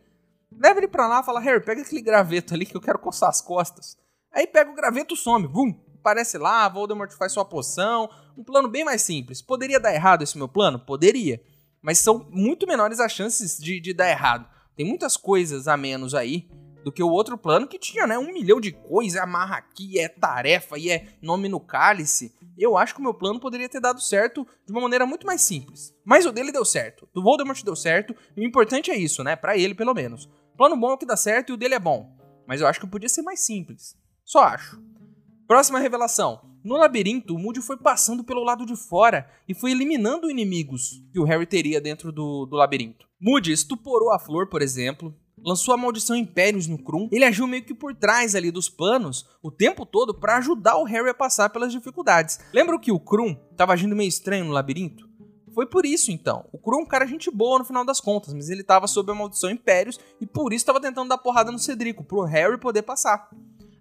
Leva 0.51 0.79
ele 0.79 0.89
pra 0.89 1.09
lá 1.09 1.21
e 1.21 1.25
fala: 1.25 1.41
Harry, 1.41 1.63
pega 1.63 1.83
aquele 1.83 2.01
graveto 2.01 2.55
ali 2.55 2.65
que 2.65 2.77
eu 2.77 2.81
quero 2.81 2.99
coçar 2.99 3.29
as 3.29 3.43
costas. 3.43 3.97
Aí 4.33 4.47
pega 4.47 4.71
o 4.71 4.75
graveto 4.75 5.17
some, 5.17 5.47
vum, 5.47 5.75
aparece 5.99 6.39
lá, 6.39 6.69
Voldemort 6.69 7.13
faz 7.13 7.33
sua 7.33 7.45
poção. 7.45 8.09
Um 8.39 8.45
plano 8.45 8.69
bem 8.69 8.85
mais 8.85 9.03
simples. 9.03 9.43
Poderia 9.43 9.81
dar 9.81 9.93
errado 9.93 10.23
esse 10.23 10.39
meu 10.39 10.49
plano? 10.49 10.79
Poderia 10.79 11.43
mas 11.87 12.01
são 12.01 12.27
muito 12.33 12.67
menores 12.67 12.99
as 12.99 13.13
chances 13.13 13.57
de, 13.59 13.79
de 13.79 13.95
dar 13.95 14.11
errado. 14.11 14.45
Tem 14.75 14.85
muitas 14.85 15.17
coisas 15.17 15.69
a 15.69 15.77
menos 15.77 16.17
aí 16.17 16.49
do 16.83 16.91
que 16.91 17.01
o 17.01 17.09
outro 17.09 17.39
plano 17.39 17.69
que 17.69 17.79
tinha, 17.79 18.09
né? 18.09 18.19
Um 18.19 18.33
milhão 18.33 18.61
de 18.61 18.73
coisas, 18.73 19.21
amarra 19.21 19.59
aqui, 19.59 19.97
é 20.01 20.09
tarefa 20.09 20.77
e 20.77 20.91
é 20.91 21.07
nome 21.23 21.49
no 21.49 21.61
cálice. 21.61 22.35
Eu 22.59 22.77
acho 22.77 22.93
que 22.93 22.99
o 22.99 23.05
meu 23.05 23.15
plano 23.15 23.39
poderia 23.39 23.69
ter 23.69 23.79
dado 23.79 24.01
certo 24.01 24.45
de 24.67 24.73
uma 24.73 24.81
maneira 24.81 25.07
muito 25.07 25.25
mais 25.29 25.43
simples. 25.43 25.95
Mas 26.05 26.27
o 26.27 26.33
dele 26.33 26.51
deu 26.51 26.65
certo. 26.65 27.09
Do 27.15 27.23
Voldemort 27.23 27.63
deu 27.63 27.77
certo. 27.77 28.17
E 28.37 28.41
o 28.41 28.45
importante 28.45 28.91
é 28.91 28.97
isso, 28.97 29.23
né? 29.23 29.37
Para 29.37 29.57
ele, 29.57 29.73
pelo 29.73 29.95
menos. 29.95 30.29
Plano 30.57 30.77
bom 30.77 30.91
é 30.91 30.95
o 30.95 30.99
que 30.99 31.07
dá 31.07 31.17
certo 31.17 31.51
e 31.51 31.53
o 31.53 31.57
dele 31.57 31.77
é 31.77 31.81
bom. 31.81 32.11
Mas 32.49 32.61
eu 32.61 32.67
acho 32.67 32.81
que 32.81 32.87
podia 32.89 33.09
ser 33.09 33.23
mais 33.23 33.39
simples. 33.39 33.97
Só 34.25 34.41
acho. 34.41 34.83
Próxima 35.47 35.79
revelação. 35.79 36.41
No 36.67 36.77
labirinto, 36.77 37.33
o 37.33 37.39
Moody 37.39 37.63
foi 37.63 37.77
passando 37.77 38.25
pelo 38.25 38.43
lado 38.43 38.67
de 38.67 38.75
fora 38.75 39.31
e 39.49 39.55
foi 39.55 39.71
eliminando 39.71 40.29
inimigos 40.29 41.01
que 41.13 41.21
o 41.21 41.23
Harry 41.23 41.47
teria 41.47 41.81
dentro 41.81 42.11
do, 42.11 42.45
do 42.45 42.57
labirinto. 42.57 43.07
Moody 43.21 43.53
estuporou 43.53 44.13
a 44.13 44.19
flor, 44.19 44.49
por 44.49 44.61
exemplo, 44.61 45.15
lançou 45.39 45.73
a 45.73 45.77
maldição 45.77 46.17
Impérios 46.17 46.67
no 46.67 46.77
Krum. 46.77 47.09
Ele 47.13 47.25
agiu 47.25 47.47
meio 47.47 47.63
que 47.63 47.73
por 47.73 47.95
trás 47.95 48.35
ali 48.35 48.51
dos 48.51 48.69
panos 48.69 49.25
o 49.41 49.49
tempo 49.49 49.87
todo 49.87 50.13
para 50.13 50.39
ajudar 50.39 50.77
o 50.77 50.83
Harry 50.83 51.09
a 51.09 51.15
passar 51.15 51.51
pelas 51.51 51.71
dificuldades. 51.71 52.41
Lembra 52.53 52.81
que 52.81 52.91
o 52.91 52.99
Krum 52.99 53.37
estava 53.53 53.73
agindo 53.73 53.95
meio 53.95 54.09
estranho 54.09 54.47
no 54.47 54.51
labirinto? 54.51 55.09
Foi 55.55 55.67
por 55.67 55.87
isso 55.87 56.11
então. 56.11 56.47
O 56.51 56.59
Krum 56.59 56.81
é 56.81 56.83
um 56.83 56.87
cara 56.87 57.07
gente 57.07 57.31
boa 57.31 57.61
no 57.61 57.65
final 57.65 57.85
das 57.85 58.01
contas, 58.01 58.35
mas 58.35 58.51
ele 58.51 58.63
estava 58.63 58.89
sob 58.89 59.13
a 59.13 59.15
maldição 59.15 59.51
Impérios 59.51 60.01
e 60.21 60.27
por 60.27 60.53
isso 60.53 60.63
estava 60.63 60.81
tentando 60.81 61.11
dar 61.11 61.19
porrada 61.19 61.53
no 61.53 61.61
Cedrico, 61.61 62.03
pro 62.03 62.23
Harry 62.23 62.59
poder 62.59 62.83
passar. 62.83 63.31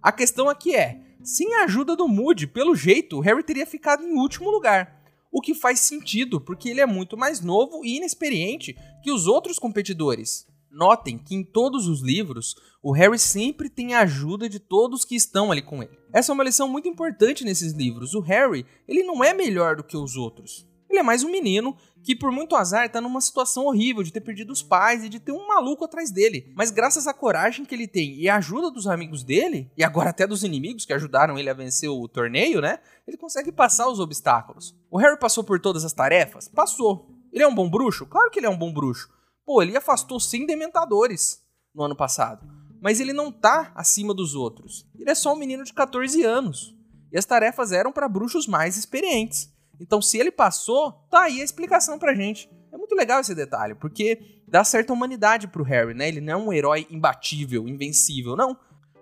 A 0.00 0.12
questão 0.12 0.48
aqui 0.48 0.76
é, 0.76 1.00
sem 1.26 1.54
a 1.56 1.64
ajuda 1.64 1.96
do 1.96 2.06
Moody, 2.06 2.46
pelo 2.46 2.76
jeito, 2.76 3.16
o 3.16 3.20
Harry 3.20 3.42
teria 3.42 3.66
ficado 3.66 4.04
em 4.04 4.16
último 4.16 4.48
lugar. 4.48 5.02
O 5.32 5.40
que 5.40 5.54
faz 5.54 5.80
sentido, 5.80 6.40
porque 6.40 6.68
ele 6.68 6.80
é 6.80 6.86
muito 6.86 7.16
mais 7.16 7.40
novo 7.40 7.84
e 7.84 7.96
inexperiente 7.96 8.76
que 9.02 9.10
os 9.10 9.26
outros 9.26 9.58
competidores. 9.58 10.46
Notem 10.70 11.18
que 11.18 11.34
em 11.34 11.42
todos 11.42 11.88
os 11.88 12.00
livros, 12.00 12.54
o 12.80 12.92
Harry 12.92 13.18
sempre 13.18 13.68
tem 13.68 13.92
a 13.92 14.02
ajuda 14.02 14.48
de 14.48 14.60
todos 14.60 15.04
que 15.04 15.16
estão 15.16 15.50
ali 15.50 15.62
com 15.62 15.82
ele. 15.82 15.98
Essa 16.12 16.30
é 16.30 16.32
uma 16.32 16.44
lição 16.44 16.68
muito 16.68 16.86
importante 16.86 17.44
nesses 17.44 17.72
livros. 17.72 18.14
O 18.14 18.20
Harry, 18.20 18.64
ele 18.86 19.02
não 19.02 19.24
é 19.24 19.34
melhor 19.34 19.74
do 19.74 19.82
que 19.82 19.96
os 19.96 20.14
outros. 20.14 20.64
Ele 20.96 21.00
é 21.00 21.02
mais 21.02 21.22
um 21.22 21.30
menino 21.30 21.76
que, 22.02 22.16
por 22.16 22.32
muito 22.32 22.56
azar, 22.56 22.90
tá 22.90 23.02
numa 23.02 23.20
situação 23.20 23.66
horrível 23.66 24.02
de 24.02 24.10
ter 24.10 24.22
perdido 24.22 24.50
os 24.50 24.62
pais 24.62 25.04
e 25.04 25.10
de 25.10 25.20
ter 25.20 25.30
um 25.30 25.46
maluco 25.46 25.84
atrás 25.84 26.10
dele. 26.10 26.50
Mas 26.56 26.70
graças 26.70 27.06
à 27.06 27.12
coragem 27.12 27.66
que 27.66 27.74
ele 27.74 27.86
tem 27.86 28.14
e 28.18 28.30
à 28.30 28.36
ajuda 28.36 28.70
dos 28.70 28.86
amigos 28.86 29.22
dele, 29.22 29.70
e 29.76 29.84
agora 29.84 30.08
até 30.08 30.26
dos 30.26 30.42
inimigos 30.42 30.86
que 30.86 30.94
ajudaram 30.94 31.38
ele 31.38 31.50
a 31.50 31.54
vencer 31.54 31.90
o 31.90 32.08
torneio, 32.08 32.62
né? 32.62 32.78
Ele 33.06 33.18
consegue 33.18 33.52
passar 33.52 33.90
os 33.90 34.00
obstáculos. 34.00 34.74
O 34.90 34.96
Harry 34.96 35.18
passou 35.18 35.44
por 35.44 35.60
todas 35.60 35.84
as 35.84 35.92
tarefas? 35.92 36.48
Passou. 36.48 37.10
Ele 37.30 37.44
é 37.44 37.46
um 37.46 37.54
bom 37.54 37.68
bruxo? 37.68 38.06
Claro 38.06 38.30
que 38.30 38.38
ele 38.38 38.46
é 38.46 38.50
um 38.50 38.56
bom 38.56 38.72
bruxo. 38.72 39.10
Pô, 39.44 39.60
ele 39.60 39.76
afastou 39.76 40.18
100 40.18 40.46
dementadores 40.46 41.42
no 41.74 41.82
ano 41.82 41.94
passado. 41.94 42.48
Mas 42.80 43.00
ele 43.00 43.12
não 43.12 43.30
tá 43.30 43.70
acima 43.74 44.14
dos 44.14 44.34
outros. 44.34 44.88
Ele 44.98 45.10
é 45.10 45.14
só 45.14 45.34
um 45.34 45.38
menino 45.38 45.62
de 45.62 45.74
14 45.74 46.22
anos. 46.22 46.74
E 47.12 47.18
as 47.18 47.26
tarefas 47.26 47.70
eram 47.70 47.92
para 47.92 48.08
bruxos 48.08 48.46
mais 48.46 48.78
experientes. 48.78 49.54
Então, 49.80 50.00
se 50.00 50.18
ele 50.18 50.30
passou, 50.30 50.92
tá 51.10 51.22
aí 51.22 51.40
a 51.40 51.44
explicação 51.44 51.98
pra 51.98 52.14
gente. 52.14 52.50
É 52.72 52.76
muito 52.76 52.94
legal 52.94 53.20
esse 53.20 53.34
detalhe, 53.34 53.74
porque 53.74 54.42
dá 54.46 54.62
certa 54.64 54.92
humanidade 54.92 55.48
pro 55.48 55.64
Harry, 55.64 55.94
né? 55.94 56.08
Ele 56.08 56.20
não 56.20 56.32
é 56.32 56.36
um 56.36 56.52
herói 56.52 56.86
imbatível, 56.90 57.66
invencível, 57.68 58.36
não. 58.36 58.56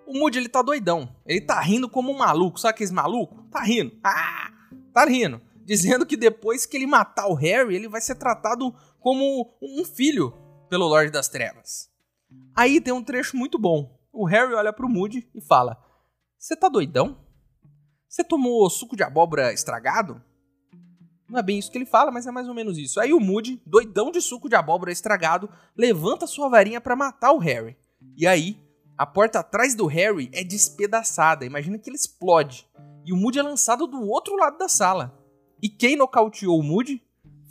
O 0.05 0.13
Moody, 0.17 0.37
ele 0.37 0.49
tá 0.49 0.61
doidão. 0.61 1.13
Ele 1.25 1.41
tá 1.41 1.59
rindo 1.59 1.89
como 1.89 2.11
um 2.11 2.17
maluco. 2.17 2.59
Sabe 2.59 2.75
aqueles 2.75 2.91
maluco? 2.91 3.43
Tá 3.49 3.61
rindo. 3.63 3.97
Ah! 4.03 4.51
Tá 4.93 5.05
rindo. 5.05 5.41
Dizendo 5.65 6.05
que 6.05 6.15
depois 6.15 6.65
que 6.65 6.77
ele 6.77 6.85
matar 6.85 7.27
o 7.27 7.33
Harry, 7.33 7.75
ele 7.75 7.89
vai 7.89 7.99
ser 7.99 8.15
tratado 8.15 8.73
como 8.99 9.57
um 9.61 9.83
filho 9.83 10.31
pelo 10.69 10.87
Lorde 10.87 11.11
das 11.11 11.27
Trevas. 11.27 11.89
Aí 12.55 12.79
tem 12.79 12.93
um 12.93 13.03
trecho 13.03 13.35
muito 13.35 13.57
bom. 13.57 13.99
O 14.13 14.25
Harry 14.25 14.53
olha 14.53 14.71
pro 14.71 14.87
Moody 14.87 15.29
e 15.33 15.41
fala: 15.41 15.77
Você 16.37 16.55
tá 16.55 16.69
doidão? 16.69 17.25
Você 18.07 18.23
tomou 18.23 18.69
suco 18.69 18.95
de 18.95 19.03
abóbora 19.03 19.51
estragado? 19.51 20.23
Não 21.27 21.39
é 21.39 21.43
bem 21.43 21.57
isso 21.57 21.71
que 21.71 21.77
ele 21.77 21.85
fala, 21.85 22.11
mas 22.11 22.27
é 22.27 22.31
mais 22.31 22.47
ou 22.47 22.53
menos 22.53 22.77
isso. 22.77 22.99
Aí 22.99 23.11
o 23.13 23.19
Moody, 23.19 23.61
doidão 23.65 24.11
de 24.11 24.21
suco 24.21 24.47
de 24.47 24.55
abóbora 24.55 24.91
estragado, 24.91 25.49
levanta 25.75 26.27
sua 26.27 26.49
varinha 26.49 26.79
para 26.79 26.95
matar 26.95 27.31
o 27.31 27.39
Harry. 27.39 27.75
E 28.15 28.27
aí, 28.27 28.57
a 28.97 29.05
porta 29.05 29.39
atrás 29.39 29.75
do 29.75 29.87
Harry 29.87 30.29
é 30.33 30.43
despedaçada. 30.43 31.45
Imagina 31.45 31.77
que 31.79 31.89
ele 31.89 31.97
explode. 31.97 32.67
E 33.03 33.11
o 33.11 33.17
Moody 33.17 33.39
é 33.39 33.43
lançado 33.43 33.87
do 33.87 34.01
outro 34.07 34.35
lado 34.35 34.57
da 34.57 34.69
sala. 34.69 35.17
E 35.61 35.67
quem 35.67 35.95
nocauteou 35.95 36.59
o 36.59 36.63
Moody 36.63 37.01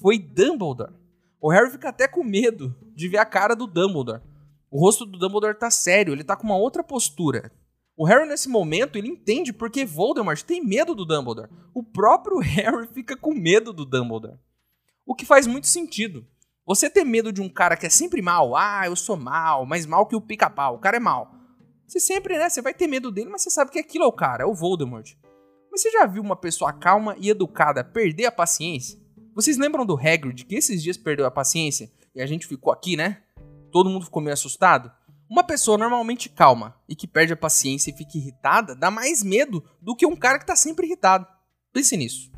foi 0.01 0.19
Dumbledore. 0.19 0.93
O 1.41 1.51
Harry 1.51 1.71
fica 1.71 1.89
até 1.89 2.07
com 2.07 2.23
medo 2.23 2.75
de 2.95 3.09
ver 3.09 3.19
a 3.19 3.27
cara 3.27 3.55
do 3.55 3.67
Dumbledore. 3.67 4.23
O 4.71 4.81
rosto 4.81 5.05
do 5.05 5.19
Dumbledore 5.19 5.59
tá 5.59 5.71
sério, 5.71 6.13
ele 6.13 6.25
tá 6.25 6.37
com 6.37 6.45
uma 6.45 6.57
outra 6.57 6.83
postura. 6.83 7.53
O 7.97 8.05
Harry, 8.05 8.29
nesse 8.29 8.49
momento, 8.49 8.97
ele 8.97 9.09
entende 9.09 9.53
porque 9.53 9.85
Voldemort 9.85 10.43
tem 10.43 10.65
medo 10.65 10.95
do 10.95 11.05
Dumbledore. 11.05 11.49
O 11.73 11.83
próprio 11.83 12.39
Harry 12.43 12.89
fica 12.93 13.17
com 13.17 13.33
medo 13.33 13.73
do 13.73 13.85
Dumbledore. 13.85 14.39
O 15.07 15.15
que 15.15 15.25
faz 15.25 15.47
muito 15.47 15.69
sentido. 15.69 16.27
Você 16.67 16.89
ter 16.89 17.05
medo 17.05 17.31
de 17.33 17.41
um 17.43 17.49
cara 17.49 17.77
que 17.77 17.87
é 17.87 17.91
sempre 17.91 18.23
mal, 18.23 18.57
ah, 18.57 18.83
eu 18.87 18.97
sou 18.97 19.17
mal, 19.17 19.67
mais 19.67 19.85
mal 19.85 20.07
que 20.07 20.17
o 20.17 20.21
pica-pau, 20.21 20.77
o 20.77 20.79
cara 20.79 20.97
é 20.97 21.01
mal. 21.01 21.35
Você 21.87 22.01
sempre, 22.01 22.39
né, 22.39 22.49
você 22.49 22.63
vai 22.63 22.73
ter 22.73 22.87
medo 22.87 23.13
dele, 23.13 23.29
mas 23.29 23.43
você 23.43 23.51
sabe 23.51 23.71
que 23.71 23.79
aquilo 23.79 24.05
é 24.05 24.07
o 24.07 24.13
cara, 24.13 24.45
é 24.45 24.47
o 24.47 24.55
Voldemort. 24.55 25.13
Mas 25.71 25.83
você 25.83 25.91
já 25.91 26.07
viu 26.07 26.23
uma 26.23 26.37
pessoa 26.37 26.73
calma 26.73 27.15
e 27.19 27.29
educada 27.29 27.85
perder 27.85 28.27
a 28.27 28.33
paciência? 28.33 28.99
Vocês 29.35 29.59
lembram 29.59 29.85
do 29.85 29.99
Hagrid 29.99 30.47
que 30.47 30.55
esses 30.55 30.83
dias 30.83 30.97
perdeu 30.97 31.27
a 31.27 31.31
paciência 31.31 31.93
e 32.15 32.23
a 32.23 32.27
gente 32.27 32.47
ficou 32.47 32.73
aqui, 32.73 32.97
né? 32.97 33.23
Todo 33.71 33.91
mundo 33.91 34.07
ficou 34.07 34.23
meio 34.23 34.33
assustado? 34.33 34.91
Uma 35.29 35.43
pessoa 35.43 35.79
normalmente 35.79 36.29
calma 36.29 36.77
e 36.89 36.95
que 36.95 37.07
perde 37.07 37.33
a 37.33 37.37
paciência 37.37 37.91
e 37.91 37.97
fica 37.97 38.19
irritada 38.19 38.75
dá 38.75 38.91
mais 38.91 39.23
medo 39.23 39.65
do 39.81 39.97
que 39.97 40.07
um 40.07 40.17
cara 40.17 40.39
que 40.39 40.47
tá 40.47 40.55
sempre 40.55 40.87
irritado. 40.87 41.27
Pense 41.73 41.97
nisso. 41.97 42.31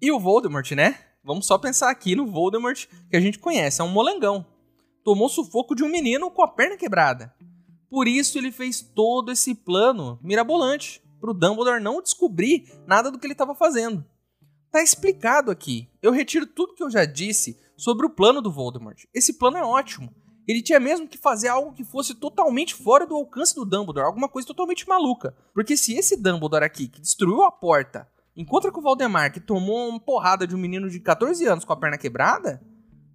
E 0.00 0.10
o 0.12 0.20
Voldemort, 0.20 0.70
né? 0.72 0.98
Vamos 1.24 1.46
só 1.46 1.58
pensar 1.58 1.90
aqui 1.90 2.14
no 2.14 2.30
Voldemort 2.30 2.86
que 3.10 3.16
a 3.16 3.20
gente 3.20 3.38
conhece, 3.38 3.80
é 3.80 3.84
um 3.84 3.88
molengão. 3.88 4.46
Tomou 5.02 5.28
sufoco 5.28 5.74
de 5.74 5.82
um 5.82 5.88
menino 5.88 6.30
com 6.30 6.42
a 6.42 6.48
perna 6.48 6.76
quebrada. 6.76 7.34
Por 7.90 8.06
isso 8.06 8.38
ele 8.38 8.52
fez 8.52 8.80
todo 8.80 9.32
esse 9.32 9.54
plano 9.54 10.18
mirabolante 10.22 11.02
para 11.20 11.30
o 11.30 11.34
Dumbledore 11.34 11.82
não 11.82 12.02
descobrir 12.02 12.70
nada 12.86 13.10
do 13.10 13.18
que 13.18 13.26
ele 13.26 13.32
estava 13.32 13.54
fazendo. 13.54 14.04
Tá 14.70 14.82
explicado 14.82 15.50
aqui. 15.50 15.88
Eu 16.02 16.12
retiro 16.12 16.46
tudo 16.46 16.74
que 16.74 16.82
eu 16.82 16.90
já 16.90 17.04
disse 17.04 17.58
sobre 17.76 18.06
o 18.06 18.10
plano 18.10 18.42
do 18.42 18.52
Voldemort. 18.52 19.04
Esse 19.14 19.34
plano 19.34 19.56
é 19.56 19.64
ótimo. 19.64 20.12
Ele 20.46 20.62
tinha 20.62 20.78
mesmo 20.78 21.08
que 21.08 21.16
fazer 21.16 21.48
algo 21.48 21.72
que 21.72 21.84
fosse 21.84 22.14
totalmente 22.14 22.74
fora 22.74 23.06
do 23.06 23.14
alcance 23.14 23.54
do 23.54 23.64
Dumbledore, 23.64 24.06
alguma 24.06 24.28
coisa 24.28 24.46
totalmente 24.46 24.86
maluca. 24.86 25.34
Porque 25.54 25.76
se 25.76 25.94
esse 25.94 26.16
Dumbledore 26.16 26.64
aqui, 26.64 26.86
que 26.86 27.00
destruiu 27.00 27.42
a 27.42 27.50
porta, 27.50 28.06
encontra 28.36 28.70
com 28.70 28.80
o 28.80 28.82
Valdemar, 28.82 29.32
que 29.32 29.40
tomou 29.40 29.88
uma 29.88 30.00
porrada 30.00 30.46
de 30.46 30.54
um 30.54 30.58
menino 30.58 30.90
de 30.90 31.00
14 31.00 31.46
anos 31.46 31.64
com 31.64 31.72
a 31.72 31.76
perna 31.76 31.96
quebrada, 31.96 32.62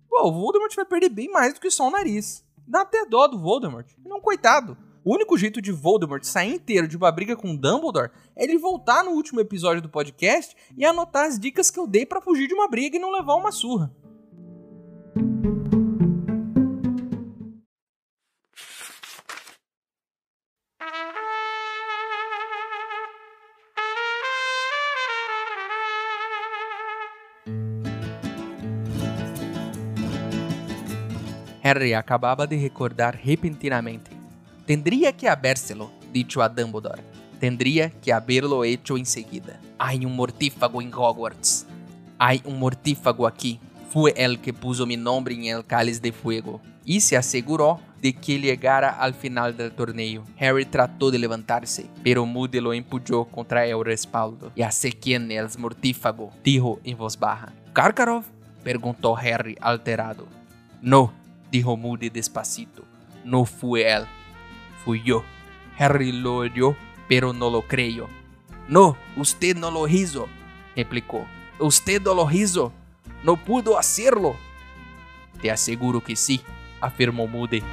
pô, 0.09 0.27
o 0.27 0.31
Voldemort 0.31 0.75
vai 0.75 0.85
perder 0.85 1.09
bem 1.09 1.29
mais 1.29 1.53
do 1.53 1.59
que 1.59 1.69
só 1.69 1.87
o 1.87 1.91
nariz. 1.91 2.43
Dá 2.67 2.81
até 2.81 3.05
dó 3.05 3.27
do 3.27 3.39
Voldemort. 3.39 3.87
Ele 4.03 4.13
é 4.13 4.15
um 4.15 4.21
coitado. 4.21 4.77
O 5.03 5.13
único 5.13 5.37
jeito 5.37 5.61
de 5.61 5.71
Voldemort 5.71 6.23
sair 6.23 6.53
inteiro 6.53 6.87
de 6.87 6.97
uma 6.97 7.11
briga 7.11 7.35
com 7.35 7.55
Dumbledore 7.55 8.11
é 8.35 8.43
ele 8.43 8.57
voltar 8.57 9.03
no 9.03 9.11
último 9.11 9.39
episódio 9.39 9.81
do 9.81 9.89
podcast 9.89 10.55
e 10.75 10.83
anotar 10.83 11.25
as 11.25 11.39
dicas 11.39 11.71
que 11.71 11.79
eu 11.79 11.87
dei 11.87 12.05
para 12.05 12.21
fugir 12.21 12.47
de 12.47 12.53
uma 12.53 12.67
briga 12.67 12.97
e 12.97 12.99
não 12.99 13.11
levar 13.11 13.35
uma 13.35 13.51
surra. 13.51 13.93
Harry 31.69 31.93
acababa 31.93 32.47
de 32.47 32.59
recordar 32.59 33.19
repentinamente. 33.23 34.11
Tendría 34.65 35.11
que 35.11 35.29
habérselo 35.29 35.91
dicho 36.11 36.41
a 36.41 36.49
Dumbledore. 36.49 37.03
Tendría 37.39 37.89
que 37.89 38.11
haberlo 38.11 38.63
hecho 38.63 38.97
enseguida. 38.97 39.59
Hay 39.77 40.05
un 40.05 40.15
mortífago 40.15 40.81
en 40.81 40.93
Hogwarts. 40.93 41.65
Hay 42.17 42.41
un 42.43 42.59
mortífago 42.59 43.27
aquí. 43.27 43.59
Fue 43.91 44.13
el 44.17 44.39
que 44.39 44.51
puso 44.53 44.85
mi 44.85 44.97
nombre 44.97 45.35
en 45.35 45.45
el 45.45 45.65
cáliz 45.65 46.01
de 46.01 46.11
fuego. 46.11 46.59
Y 46.85 47.01
se 47.01 47.15
aseguró 47.15 47.79
de 48.01 48.13
que 48.13 48.39
llegara 48.39 48.89
al 48.89 49.13
final 49.13 49.55
del 49.55 49.71
torneo. 49.71 50.23
Harry 50.39 50.65
trató 50.65 51.11
de 51.11 51.19
levantarse, 51.19 51.85
pero 52.03 52.25
Moody 52.25 52.59
lo 52.59 52.73
empujó 52.73 53.25
contra 53.25 53.65
el 53.65 53.83
respaldo. 53.85 54.51
Ya 54.55 54.71
sé 54.71 54.91
quién 54.91 55.29
mortífago, 55.57 56.31
dijo 56.43 56.79
en 56.83 56.97
voz 56.97 57.17
baja. 57.19 57.53
¿Karkaroff? 57.73 58.25
preguntó 58.63 59.15
Harry 59.15 59.55
alterado. 59.61 60.27
No, 60.81 61.13
dijo 61.51 61.77
Moody 61.77 62.09
despacito. 62.09 62.83
No 63.23 63.45
fue 63.45 63.91
él, 63.91 64.05
fui 64.83 65.01
yo. 65.03 65.23
Harry 65.77 66.11
lo 66.11 66.37
oyó, 66.37 66.75
pero 67.07 67.33
no 67.33 67.49
lo 67.49 67.61
creyó. 67.67 68.07
No, 68.67 68.97
usted 69.15 69.55
no 69.55 69.71
lo 69.71 69.87
hizo, 69.87 70.27
replicó. 70.75 71.25
Usted 71.59 72.01
no 72.01 72.13
lo 72.13 72.29
hizo. 72.31 72.71
No 73.23 73.35
pudo 73.37 73.77
hacerlo. 73.77 74.35
Te 75.41 75.51
aseguro 75.51 76.01
que 76.01 76.15
sí, 76.15 76.41
afirmó 76.81 77.27
Moody. 77.27 77.63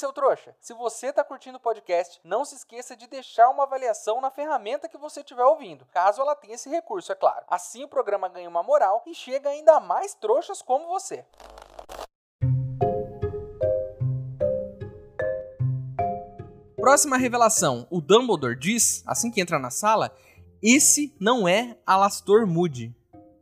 Seu 0.00 0.14
trouxa, 0.14 0.56
se 0.58 0.72
você 0.72 1.08
está 1.08 1.22
curtindo 1.22 1.58
o 1.58 1.60
podcast, 1.60 2.18
não 2.24 2.42
se 2.42 2.54
esqueça 2.54 2.96
de 2.96 3.06
deixar 3.06 3.50
uma 3.50 3.64
avaliação 3.64 4.18
na 4.18 4.30
ferramenta 4.30 4.88
que 4.88 4.96
você 4.96 5.20
estiver 5.20 5.44
ouvindo, 5.44 5.84
caso 5.92 6.22
ela 6.22 6.34
tenha 6.34 6.54
esse 6.54 6.70
recurso, 6.70 7.12
é 7.12 7.14
claro. 7.14 7.44
Assim 7.46 7.84
o 7.84 7.88
programa 7.88 8.26
ganha 8.26 8.48
uma 8.48 8.62
moral 8.62 9.02
e 9.06 9.14
chega 9.14 9.50
ainda 9.50 9.78
mais 9.78 10.14
trouxas 10.14 10.62
como 10.62 10.86
você. 10.86 11.22
Próxima 16.76 17.18
revelação. 17.18 17.86
O 17.90 18.00
Dumbledore 18.00 18.58
diz, 18.58 19.02
assim 19.06 19.30
que 19.30 19.38
entra 19.38 19.58
na 19.58 19.70
sala, 19.70 20.16
esse 20.62 21.14
não 21.20 21.46
é 21.46 21.76
Alastor 21.86 22.46
Moody. 22.46 22.96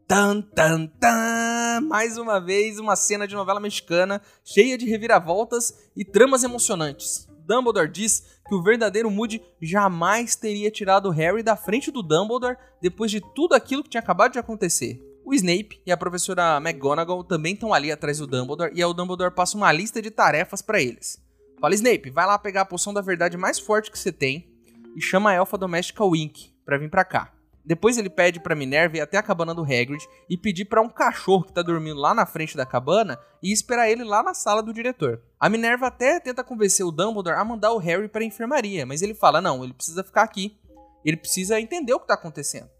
Tan, 0.08 0.40
tan, 0.40 0.86
tan! 0.86 1.82
Mais 1.82 2.16
uma 2.16 2.40
vez, 2.40 2.78
uma 2.78 2.96
cena 2.96 3.28
de 3.28 3.34
novela 3.34 3.60
mexicana 3.60 4.22
cheia 4.42 4.78
de 4.78 4.86
reviravoltas 4.86 5.90
e 5.94 6.02
tramas 6.02 6.42
emocionantes. 6.42 7.28
Dumbledore 7.46 7.92
diz 7.92 8.40
que 8.48 8.54
o 8.54 8.62
verdadeiro 8.62 9.10
Moody 9.10 9.42
jamais 9.60 10.34
teria 10.34 10.70
tirado 10.70 11.10
Harry 11.10 11.42
da 11.42 11.56
frente 11.56 11.90
do 11.90 12.02
Dumbledore 12.02 12.56
depois 12.80 13.10
de 13.10 13.20
tudo 13.34 13.54
aquilo 13.54 13.82
que 13.84 13.90
tinha 13.90 14.00
acabado 14.00 14.32
de 14.32 14.38
acontecer. 14.38 14.98
O 15.26 15.34
Snape 15.34 15.82
e 15.84 15.92
a 15.92 15.96
professora 15.96 16.56
McGonagall 16.56 17.22
também 17.22 17.52
estão 17.52 17.74
ali 17.74 17.92
atrás 17.92 18.16
do 18.16 18.26
Dumbledore 18.26 18.72
e 18.74 18.82
o 18.82 18.94
Dumbledore 18.94 19.34
passa 19.34 19.58
uma 19.58 19.70
lista 19.70 20.00
de 20.00 20.10
tarefas 20.10 20.62
para 20.62 20.80
eles. 20.80 21.22
Fala, 21.60 21.74
Snape, 21.74 22.08
vai 22.08 22.24
lá 22.24 22.38
pegar 22.38 22.62
a 22.62 22.64
poção 22.64 22.94
da 22.94 23.02
verdade 23.02 23.36
mais 23.36 23.58
forte 23.58 23.90
que 23.90 23.98
você 23.98 24.10
tem, 24.10 24.48
e 24.96 25.02
chama 25.02 25.32
a 25.32 25.34
elfa 25.34 25.58
doméstica 25.58 26.02
Wink 26.02 26.54
para 26.64 26.78
vir 26.78 26.88
para 26.88 27.04
cá. 27.04 27.37
Depois 27.68 27.98
ele 27.98 28.08
pede 28.08 28.40
para 28.40 28.54
Minerva 28.54 28.96
ir 28.96 29.02
até 29.02 29.18
a 29.18 29.22
cabana 29.22 29.54
do 29.54 29.60
Hagrid 29.60 30.02
e 30.26 30.38
pedir 30.38 30.64
para 30.64 30.80
um 30.80 30.88
cachorro 30.88 31.44
que 31.44 31.52
tá 31.52 31.60
dormindo 31.60 32.00
lá 32.00 32.14
na 32.14 32.24
frente 32.24 32.56
da 32.56 32.64
cabana 32.64 33.20
e 33.42 33.52
esperar 33.52 33.90
ele 33.90 34.04
lá 34.04 34.22
na 34.22 34.32
sala 34.32 34.62
do 34.62 34.72
diretor. 34.72 35.20
A 35.38 35.50
Minerva 35.50 35.88
até 35.88 36.18
tenta 36.18 36.42
convencer 36.42 36.86
o 36.86 36.90
Dumbledore 36.90 37.36
a 37.36 37.44
mandar 37.44 37.72
o 37.72 37.76
Harry 37.76 38.08
para 38.08 38.24
enfermaria, 38.24 38.86
mas 38.86 39.02
ele 39.02 39.12
fala: 39.12 39.42
"Não, 39.42 39.62
ele 39.62 39.74
precisa 39.74 40.02
ficar 40.02 40.22
aqui. 40.22 40.58
Ele 41.04 41.18
precisa 41.18 41.60
entender 41.60 41.92
o 41.92 42.00
que 42.00 42.06
tá 42.06 42.14
acontecendo." 42.14 42.70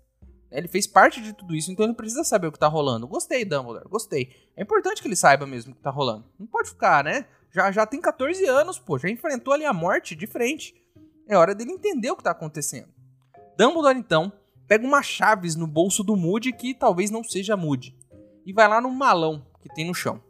Ele 0.50 0.68
fez 0.68 0.87
parte 0.87 1.21
de 1.21 1.35
tudo 1.35 1.54
isso, 1.54 1.71
então 1.71 1.85
ele 1.85 1.92
precisa 1.92 2.25
saber 2.25 2.47
o 2.47 2.52
que 2.52 2.59
tá 2.59 2.66
rolando. 2.66 3.07
Gostei, 3.07 3.45
Dumbledore, 3.45 3.90
gostei. 3.90 4.30
É 4.57 4.62
importante 4.62 5.02
que 5.02 5.09
ele 5.09 5.16
saiba 5.16 5.47
mesmo 5.47 5.73
o 5.73 5.76
que 5.76 5.83
tá 5.83 5.90
rolando. 5.90 6.25
Não 6.40 6.47
pode 6.47 6.71
ficar, 6.71 7.04
né? 7.04 7.26
Já, 7.52 7.71
já 7.71 7.85
tem 7.85 8.00
14 8.00 8.42
anos, 8.47 8.78
pô, 8.78 8.99
já 8.99 9.11
enfrentou 9.11 9.52
ali 9.52 9.66
a 9.66 9.73
morte 9.75 10.16
de 10.16 10.26
frente. 10.26 10.75
É 11.28 11.37
hora 11.37 11.54
dele 11.54 11.73
entender 11.73 12.11
o 12.11 12.16
que 12.16 12.25
tá 12.25 12.30
acontecendo. 12.30 12.88
Dumbledore, 13.59 13.99
então, 13.99 14.33
pega 14.68 14.87
uma 14.87 15.02
chaves 15.02 15.56
no 15.56 15.66
bolso 15.66 16.04
do 16.04 16.14
Moody, 16.14 16.52
que 16.52 16.75
talvez 16.75 17.10
não 17.10 17.25
seja 17.25 17.56
Moody, 17.56 17.96
e 18.44 18.52
vai 18.52 18.68
lá 18.68 18.80
no 18.80 18.90
malão 18.90 19.44
que 19.62 19.68
tem 19.75 19.87
no 19.87 19.94
chão. 19.94 20.22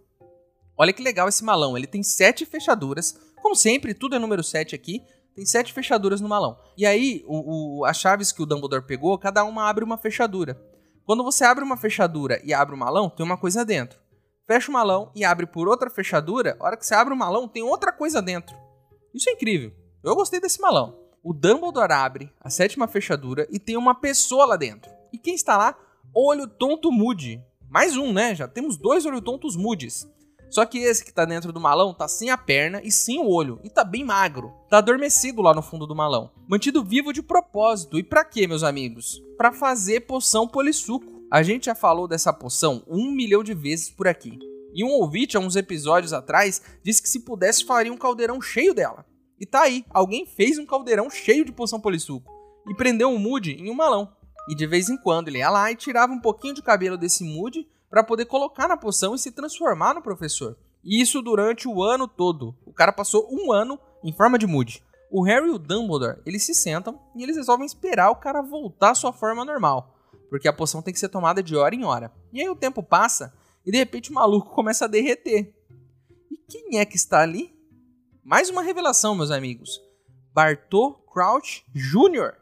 Olha 0.76 0.92
que 0.92 1.02
legal 1.02 1.28
esse 1.28 1.44
malão, 1.44 1.76
ele 1.76 1.88
tem 1.88 2.04
sete 2.04 2.46
fechaduras. 2.46 3.18
Como 3.42 3.56
sempre, 3.56 3.92
tudo 3.92 4.14
é 4.14 4.18
número 4.18 4.44
7 4.44 4.76
aqui, 4.76 5.02
tem 5.34 5.44
sete 5.44 5.72
fechaduras 5.72 6.20
no 6.20 6.28
malão. 6.28 6.56
E 6.76 6.86
aí, 6.86 7.24
o, 7.26 7.80
o, 7.80 7.84
as 7.84 7.98
chaves 7.98 8.30
que 8.30 8.42
o 8.42 8.46
Dumbledore 8.46 8.86
pegou, 8.86 9.18
cada 9.18 9.44
uma 9.44 9.68
abre 9.68 9.84
uma 9.84 9.98
fechadura. 9.98 10.60
Quando 11.04 11.24
você 11.24 11.44
abre 11.44 11.64
uma 11.64 11.76
fechadura 11.76 12.40
e 12.44 12.54
abre 12.54 12.74
o 12.74 12.78
malão, 12.78 13.10
tem 13.10 13.26
uma 13.26 13.36
coisa 13.36 13.64
dentro. 13.64 13.98
Fecha 14.46 14.70
o 14.70 14.74
malão 14.74 15.10
e 15.14 15.24
abre 15.24 15.46
por 15.46 15.68
outra 15.68 15.90
fechadura, 15.90 16.56
a 16.60 16.64
hora 16.64 16.76
que 16.76 16.86
você 16.86 16.94
abre 16.94 17.12
o 17.12 17.16
malão, 17.16 17.48
tem 17.48 17.62
outra 17.62 17.92
coisa 17.92 18.22
dentro. 18.22 18.56
Isso 19.12 19.28
é 19.28 19.32
incrível. 19.32 19.72
Eu 20.02 20.14
gostei 20.14 20.40
desse 20.40 20.60
malão. 20.60 21.07
O 21.22 21.32
Dumbledore 21.32 21.92
abre 21.92 22.32
a 22.40 22.48
sétima 22.48 22.86
fechadura 22.86 23.46
e 23.50 23.58
tem 23.58 23.76
uma 23.76 23.94
pessoa 23.94 24.46
lá 24.46 24.56
dentro. 24.56 24.90
E 25.12 25.18
quem 25.18 25.34
está 25.34 25.56
lá? 25.56 25.76
Olho 26.14 26.46
Tonto 26.46 26.92
Moody. 26.92 27.42
Mais 27.68 27.96
um, 27.96 28.12
né? 28.12 28.34
Já 28.34 28.46
temos 28.46 28.76
dois 28.76 29.04
Olho 29.04 29.20
Tontos 29.20 29.56
Moody's. 29.56 30.08
Só 30.48 30.64
que 30.64 30.78
esse 30.78 31.04
que 31.04 31.12
tá 31.12 31.24
dentro 31.24 31.52
do 31.52 31.60
malão 31.60 31.92
tá 31.92 32.08
sem 32.08 32.30
a 32.30 32.38
perna 32.38 32.80
e 32.82 32.90
sem 32.90 33.18
o 33.18 33.28
olho. 33.28 33.60
E 33.62 33.68
tá 33.68 33.84
bem 33.84 34.04
magro. 34.04 34.54
Tá 34.70 34.78
adormecido 34.78 35.42
lá 35.42 35.52
no 35.52 35.60
fundo 35.60 35.86
do 35.86 35.94
malão. 35.94 36.30
Mantido 36.48 36.82
vivo 36.82 37.12
de 37.12 37.22
propósito. 37.22 37.98
E 37.98 38.02
para 38.02 38.24
quê, 38.24 38.46
meus 38.46 38.62
amigos? 38.62 39.22
Para 39.36 39.52
fazer 39.52 40.02
poção 40.02 40.48
polissuco. 40.48 41.18
A 41.30 41.42
gente 41.42 41.66
já 41.66 41.74
falou 41.74 42.08
dessa 42.08 42.32
poção 42.32 42.82
um 42.88 43.10
milhão 43.10 43.42
de 43.42 43.52
vezes 43.52 43.90
por 43.90 44.08
aqui. 44.08 44.38
E 44.72 44.84
um 44.84 44.90
ouvinte, 44.90 45.36
há 45.36 45.40
uns 45.40 45.56
episódios 45.56 46.12
atrás, 46.12 46.62
disse 46.82 47.02
que 47.02 47.08
se 47.08 47.20
pudesse 47.20 47.64
faria 47.64 47.92
um 47.92 47.96
caldeirão 47.96 48.40
cheio 48.40 48.72
dela. 48.72 49.04
E 49.40 49.46
tá 49.46 49.62
aí, 49.62 49.84
alguém 49.90 50.26
fez 50.26 50.58
um 50.58 50.66
caldeirão 50.66 51.08
cheio 51.08 51.44
de 51.44 51.52
poção 51.52 51.80
polissuco 51.80 52.32
e 52.68 52.74
prendeu 52.74 53.08
um 53.08 53.18
Moody 53.18 53.52
em 53.52 53.70
um 53.70 53.74
malão. 53.74 54.12
E 54.48 54.54
de 54.54 54.66
vez 54.66 54.88
em 54.88 54.96
quando 54.96 55.28
ele 55.28 55.38
ia 55.38 55.50
lá 55.50 55.70
e 55.70 55.76
tirava 55.76 56.12
um 56.12 56.20
pouquinho 56.20 56.54
de 56.54 56.62
cabelo 56.62 56.96
desse 56.96 57.22
Moody 57.22 57.68
para 57.90 58.04
poder 58.04 58.26
colocar 58.26 58.68
na 58.68 58.76
poção 58.76 59.14
e 59.14 59.18
se 59.18 59.30
transformar 59.30 59.94
no 59.94 60.02
professor. 60.02 60.56
E 60.84 61.00
isso 61.00 61.22
durante 61.22 61.68
o 61.68 61.82
ano 61.82 62.06
todo. 62.06 62.56
O 62.64 62.72
cara 62.72 62.92
passou 62.92 63.28
um 63.30 63.52
ano 63.52 63.78
em 64.02 64.12
forma 64.12 64.38
de 64.38 64.46
Moody. 64.46 64.82
O 65.10 65.22
Harry 65.22 65.48
e 65.48 65.50
o 65.50 65.58
Dumbledore, 65.58 66.20
eles 66.26 66.44
se 66.44 66.54
sentam 66.54 67.00
e 67.16 67.22
eles 67.22 67.36
resolvem 67.36 67.66
esperar 67.66 68.10
o 68.10 68.16
cara 68.16 68.42
voltar 68.42 68.90
à 68.90 68.94
sua 68.94 69.12
forma 69.12 69.44
normal. 69.44 69.94
Porque 70.28 70.48
a 70.48 70.52
poção 70.52 70.82
tem 70.82 70.92
que 70.92 71.00
ser 71.00 71.08
tomada 71.08 71.42
de 71.42 71.56
hora 71.56 71.74
em 71.74 71.84
hora. 71.84 72.12
E 72.32 72.40
aí 72.40 72.48
o 72.48 72.56
tempo 72.56 72.82
passa 72.82 73.32
e 73.64 73.70
de 73.70 73.78
repente 73.78 74.10
o 74.10 74.14
maluco 74.14 74.54
começa 74.54 74.84
a 74.84 74.88
derreter. 74.88 75.54
E 76.30 76.36
quem 76.36 76.78
é 76.78 76.84
que 76.84 76.96
está 76.96 77.20
ali? 77.20 77.57
Mais 78.28 78.50
uma 78.50 78.60
revelação, 78.60 79.14
meus 79.14 79.30
amigos. 79.30 79.80
Bartô 80.34 80.92
Crouch 81.10 81.64
Jr. 81.74 82.34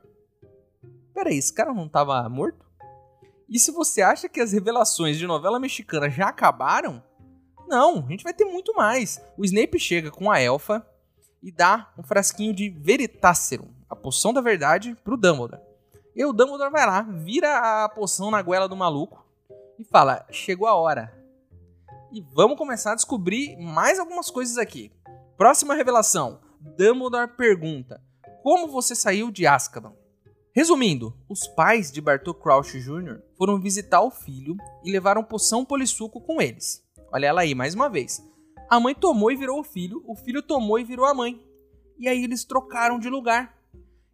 Peraí, 1.14 1.38
esse 1.38 1.52
cara 1.52 1.73
não 1.73 1.87
estava 1.87 2.28
morto? 2.28 2.66
E 3.49 3.57
se 3.61 3.71
você 3.71 4.02
acha 4.02 4.28
que 4.28 4.40
as 4.40 4.50
revelações 4.50 5.16
de 5.16 5.28
novela 5.28 5.61
mexicana 5.61 6.11
já 6.11 6.27
acabaram, 6.27 7.01
não, 7.68 8.05
a 8.05 8.11
gente 8.11 8.25
vai 8.25 8.35
ter 8.35 8.44
muito 8.44 8.75
mais. 8.75 9.22
O 9.38 9.44
Snape 9.44 9.79
chega 9.79 10.11
com 10.11 10.29
a 10.29 10.40
elfa 10.40 10.85
e 11.40 11.53
dá 11.53 11.92
um 11.96 12.03
frasquinho 12.03 12.53
de 12.53 12.68
Veritaserum, 12.68 13.72
a 13.88 13.94
poção 13.94 14.33
da 14.33 14.40
verdade, 14.40 14.96
pro 15.05 15.16
Dumbledore. 15.16 15.62
E 16.16 16.25
o 16.25 16.33
Dumbledore 16.33 16.72
vai 16.72 16.85
lá, 16.85 17.03
vira 17.03 17.85
a 17.85 17.88
poção 17.88 18.33
na 18.33 18.42
goela 18.42 18.68
do 18.68 18.75
maluco 18.75 19.25
e 19.79 19.85
fala: 19.85 20.27
chegou 20.33 20.66
a 20.66 20.75
hora. 20.75 21.16
E 22.11 22.20
vamos 22.20 22.59
começar 22.59 22.90
a 22.90 22.96
descobrir 22.96 23.57
mais 23.57 24.01
algumas 24.01 24.31
coisas 24.31 24.59
aqui. 24.59 24.90
Próxima 25.37 25.75
revelação: 25.75 26.40
Dumbledore 26.61 27.37
pergunta: 27.37 28.03
Como 28.42 28.68
você 28.68 28.94
saiu 28.94 29.31
de 29.31 29.46
Azkaban? 29.46 29.92
Resumindo, 30.55 31.14
os 31.29 31.46
pais 31.49 31.92
de 31.92 32.01
Bartol 32.01 32.33
Crouch 32.33 32.81
Jr. 32.81 33.20
foram 33.37 33.61
visitar 33.61 34.01
o 34.01 34.11
filho 34.11 34.57
e 34.83 34.90
levaram 34.90 35.22
poção 35.22 35.66
polissuco 35.66 36.18
com 36.22 36.40
eles. 36.40 36.83
Olha 37.12 37.27
ela 37.27 37.42
aí 37.42 37.55
mais 37.55 37.75
uma 37.75 37.90
vez. 37.90 38.22
A 38.70 38.81
mãe 38.81 38.94
tomou 38.94 39.31
e 39.31 39.37
virou 39.37 39.61
o 39.61 39.64
filho, 39.64 40.03
o 40.07 40.16
filho 40.16 40.42
tomou 40.42 40.79
e 40.79 40.85
virou 40.85 41.05
a 41.05 41.12
mãe. 41.12 41.38
E 41.99 42.09
aí 42.09 42.25
eles 42.25 42.44
trocaram 42.44 42.99
de 42.99 43.11
lugar. 43.11 43.55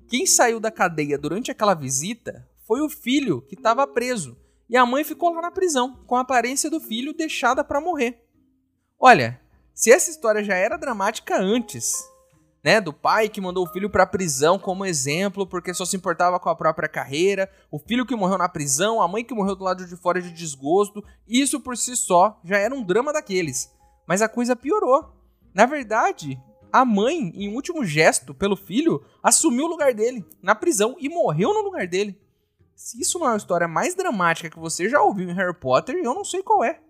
Quem 0.08 0.26
saiu 0.26 0.58
da 0.58 0.70
cadeia 0.70 1.16
durante 1.16 1.50
aquela 1.50 1.74
visita 1.74 2.48
foi 2.66 2.80
o 2.80 2.88
filho 2.88 3.42
que 3.42 3.54
estava 3.54 3.86
preso. 3.86 4.36
E 4.68 4.76
a 4.76 4.84
mãe 4.84 5.04
ficou 5.04 5.32
lá 5.32 5.40
na 5.40 5.50
prisão, 5.50 6.02
com 6.06 6.16
a 6.16 6.20
aparência 6.20 6.68
do 6.68 6.80
filho 6.80 7.14
deixada 7.14 7.62
para 7.62 7.80
morrer. 7.80 8.26
Olha, 8.98 9.41
se 9.74 9.90
essa 9.90 10.10
história 10.10 10.44
já 10.44 10.54
era 10.54 10.76
dramática 10.76 11.40
antes, 11.40 11.94
né, 12.62 12.80
do 12.80 12.92
pai 12.92 13.28
que 13.28 13.40
mandou 13.40 13.64
o 13.64 13.72
filho 13.72 13.90
para 13.90 14.04
a 14.04 14.06
prisão 14.06 14.58
como 14.58 14.84
exemplo 14.84 15.46
porque 15.46 15.74
só 15.74 15.84
se 15.84 15.96
importava 15.96 16.38
com 16.38 16.48
a 16.48 16.54
própria 16.54 16.88
carreira, 16.88 17.50
o 17.70 17.78
filho 17.78 18.06
que 18.06 18.14
morreu 18.14 18.38
na 18.38 18.48
prisão, 18.48 19.02
a 19.02 19.08
mãe 19.08 19.24
que 19.24 19.34
morreu 19.34 19.56
do 19.56 19.64
lado 19.64 19.86
de 19.86 19.96
fora 19.96 20.20
de 20.20 20.30
desgosto, 20.30 21.02
isso 21.26 21.60
por 21.60 21.76
si 21.76 21.96
só 21.96 22.38
já 22.44 22.58
era 22.58 22.74
um 22.74 22.84
drama 22.84 23.12
daqueles. 23.12 23.72
Mas 24.06 24.22
a 24.22 24.28
coisa 24.28 24.54
piorou. 24.54 25.12
Na 25.54 25.66
verdade, 25.66 26.40
a 26.72 26.84
mãe, 26.84 27.32
em 27.34 27.54
último 27.54 27.84
gesto 27.84 28.32
pelo 28.32 28.56
filho, 28.56 29.04
assumiu 29.22 29.66
o 29.66 29.68
lugar 29.68 29.92
dele 29.92 30.24
na 30.42 30.54
prisão 30.54 30.96
e 30.98 31.08
morreu 31.08 31.52
no 31.52 31.62
lugar 31.62 31.86
dele. 31.86 32.20
Se 32.74 33.00
isso 33.00 33.18
não 33.18 33.30
é 33.30 33.34
a 33.34 33.36
história 33.36 33.68
mais 33.68 33.94
dramática 33.94 34.50
que 34.50 34.58
você 34.58 34.88
já 34.88 35.02
ouviu 35.02 35.28
em 35.28 35.34
Harry 35.34 35.54
Potter, 35.54 35.96
eu 35.96 36.14
não 36.14 36.24
sei 36.24 36.42
qual 36.42 36.64
é. 36.64 36.80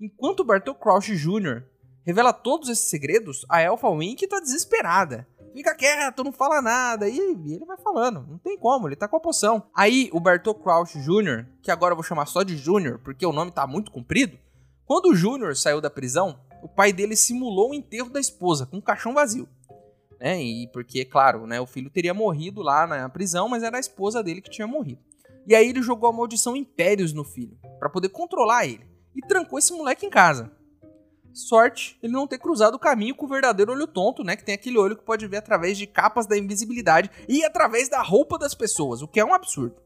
Enquanto 0.00 0.44
Bartol 0.44 0.74
Crouch 0.74 1.14
Jr 1.14 1.69
revela 2.04 2.32
todos 2.32 2.68
esses 2.68 2.88
segredos, 2.88 3.44
a 3.48 3.60
Elfa 3.60 3.88
Wink 3.88 4.26
tá 4.26 4.40
desesperada. 4.40 5.26
Fica 5.52 5.74
quieto, 5.74 6.22
não 6.22 6.32
fala 6.32 6.62
nada. 6.62 7.08
E 7.08 7.18
ele 7.18 7.64
vai 7.64 7.76
falando, 7.76 8.24
não 8.28 8.38
tem 8.38 8.56
como, 8.56 8.88
ele 8.88 8.96
tá 8.96 9.08
com 9.08 9.16
a 9.16 9.20
poção. 9.20 9.64
Aí 9.74 10.08
o 10.12 10.20
Bartol 10.20 10.54
Crouch 10.54 10.98
Jr., 11.00 11.46
que 11.60 11.70
agora 11.70 11.92
eu 11.92 11.96
vou 11.96 12.04
chamar 12.04 12.26
só 12.26 12.42
de 12.42 12.56
Jr., 12.56 12.98
porque 13.02 13.26
o 13.26 13.32
nome 13.32 13.50
tá 13.50 13.66
muito 13.66 13.90
comprido. 13.90 14.38
Quando 14.86 15.06
o 15.06 15.14
Jr. 15.14 15.54
saiu 15.56 15.80
da 15.80 15.90
prisão, 15.90 16.40
o 16.62 16.68
pai 16.68 16.92
dele 16.92 17.16
simulou 17.16 17.70
o 17.70 17.74
enterro 17.74 18.10
da 18.10 18.20
esposa, 18.20 18.66
com 18.66 18.76
um 18.76 18.80
caixão 18.80 19.14
vazio. 19.14 19.48
Né? 20.20 20.42
E 20.42 20.68
porque, 20.68 21.04
claro, 21.04 21.46
né, 21.46 21.60
o 21.60 21.66
filho 21.66 21.90
teria 21.90 22.12
morrido 22.12 22.62
lá 22.62 22.86
na 22.86 23.08
prisão, 23.08 23.48
mas 23.48 23.62
era 23.62 23.76
a 23.76 23.80
esposa 23.80 24.22
dele 24.22 24.40
que 24.40 24.50
tinha 24.50 24.66
morrido. 24.66 25.00
E 25.46 25.54
aí 25.54 25.68
ele 25.68 25.82
jogou 25.82 26.08
a 26.08 26.12
maldição 26.12 26.54
Impérios 26.54 27.12
no 27.12 27.24
filho, 27.24 27.58
para 27.78 27.88
poder 27.88 28.10
controlar 28.10 28.66
ele. 28.66 28.86
E 29.16 29.20
trancou 29.20 29.58
esse 29.58 29.72
moleque 29.72 30.06
em 30.06 30.10
casa. 30.10 30.52
Sorte 31.32 31.98
ele 32.02 32.12
não 32.12 32.26
ter 32.26 32.38
cruzado 32.38 32.74
o 32.74 32.78
caminho 32.78 33.14
com 33.14 33.26
o 33.26 33.28
verdadeiro 33.28 33.72
olho 33.72 33.86
tonto, 33.86 34.24
né? 34.24 34.36
Que 34.36 34.44
tem 34.44 34.54
aquele 34.54 34.78
olho 34.78 34.96
que 34.96 35.04
pode 35.04 35.26
ver 35.26 35.38
através 35.38 35.78
de 35.78 35.86
capas 35.86 36.26
da 36.26 36.36
invisibilidade 36.36 37.10
e 37.28 37.44
através 37.44 37.88
da 37.88 38.02
roupa 38.02 38.38
das 38.38 38.54
pessoas, 38.54 39.02
o 39.02 39.08
que 39.08 39.20
é 39.20 39.24
um 39.24 39.34
absurdo. 39.34 39.76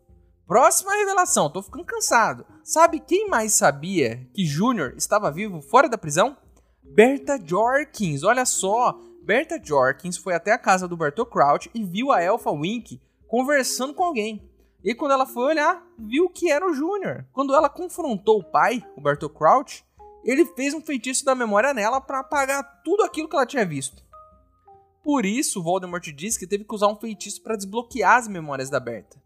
Próxima 0.47 0.95
revelação, 0.95 1.51
tô 1.51 1.63
ficando 1.63 1.85
cansado. 1.85 2.45
Sabe 2.63 3.01
quem 3.01 3.29
mais 3.29 3.55
sabia 3.55 4.29
que 4.35 4.45
Júnior 4.45 4.95
estava 4.97 5.31
vivo 5.31 5.63
fora 5.63 5.89
da 5.89 5.97
prisão? 5.97 6.37
Berta 6.83 7.41
Jorkins, 7.43 8.23
olha 8.23 8.45
só. 8.45 8.99
Berta 9.23 9.59
Jorkins 9.63 10.19
foi 10.19 10.35
até 10.35 10.53
a 10.53 10.59
casa 10.59 10.87
do 10.87 10.97
Bartol 10.97 11.25
Crouch 11.25 11.71
e 11.75 11.83
viu 11.83 12.13
a 12.13 12.23
Elfa 12.23 12.51
Wink 12.51 13.01
conversando 13.27 13.95
com 13.95 14.05
alguém. 14.05 14.47
E 14.85 14.95
quando 14.95 15.13
ela 15.13 15.25
foi 15.25 15.45
olhar, 15.45 15.83
viu 15.99 16.29
que 16.29 16.51
era 16.51 16.67
o 16.67 16.75
Júnior. 16.75 17.25
Quando 17.33 17.55
ela 17.55 17.71
confrontou 17.71 18.41
o 18.41 18.45
pai, 18.45 18.85
o 18.95 19.01
Bartol 19.01 19.31
Crouch, 19.31 19.83
ele 20.25 20.47
fez 20.47 20.75
um 20.75 20.81
feitiço 20.81 21.25
da 21.25 21.35
memória 21.35 21.75
nela 21.75 22.01
para 22.01 22.21
apagar 22.21 22.83
tudo 22.83 23.03
aquilo 23.03 23.29
que 23.29 23.37
ela 23.37 23.47
tinha 23.47 23.65
visto. 23.65 24.03
Por 25.03 25.27
isso, 25.27 25.63
Voldemort 25.63 26.07
diz 26.13 26.39
que 26.39 26.47
teve 26.47 26.65
que 26.65 26.75
usar 26.75 26.89
um 26.89 26.97
feitiço 26.97 27.43
para 27.43 27.57
desbloquear 27.57 28.17
as 28.17 28.27
memórias 28.27 28.71
da 28.71 28.81
Berta. 28.81 29.23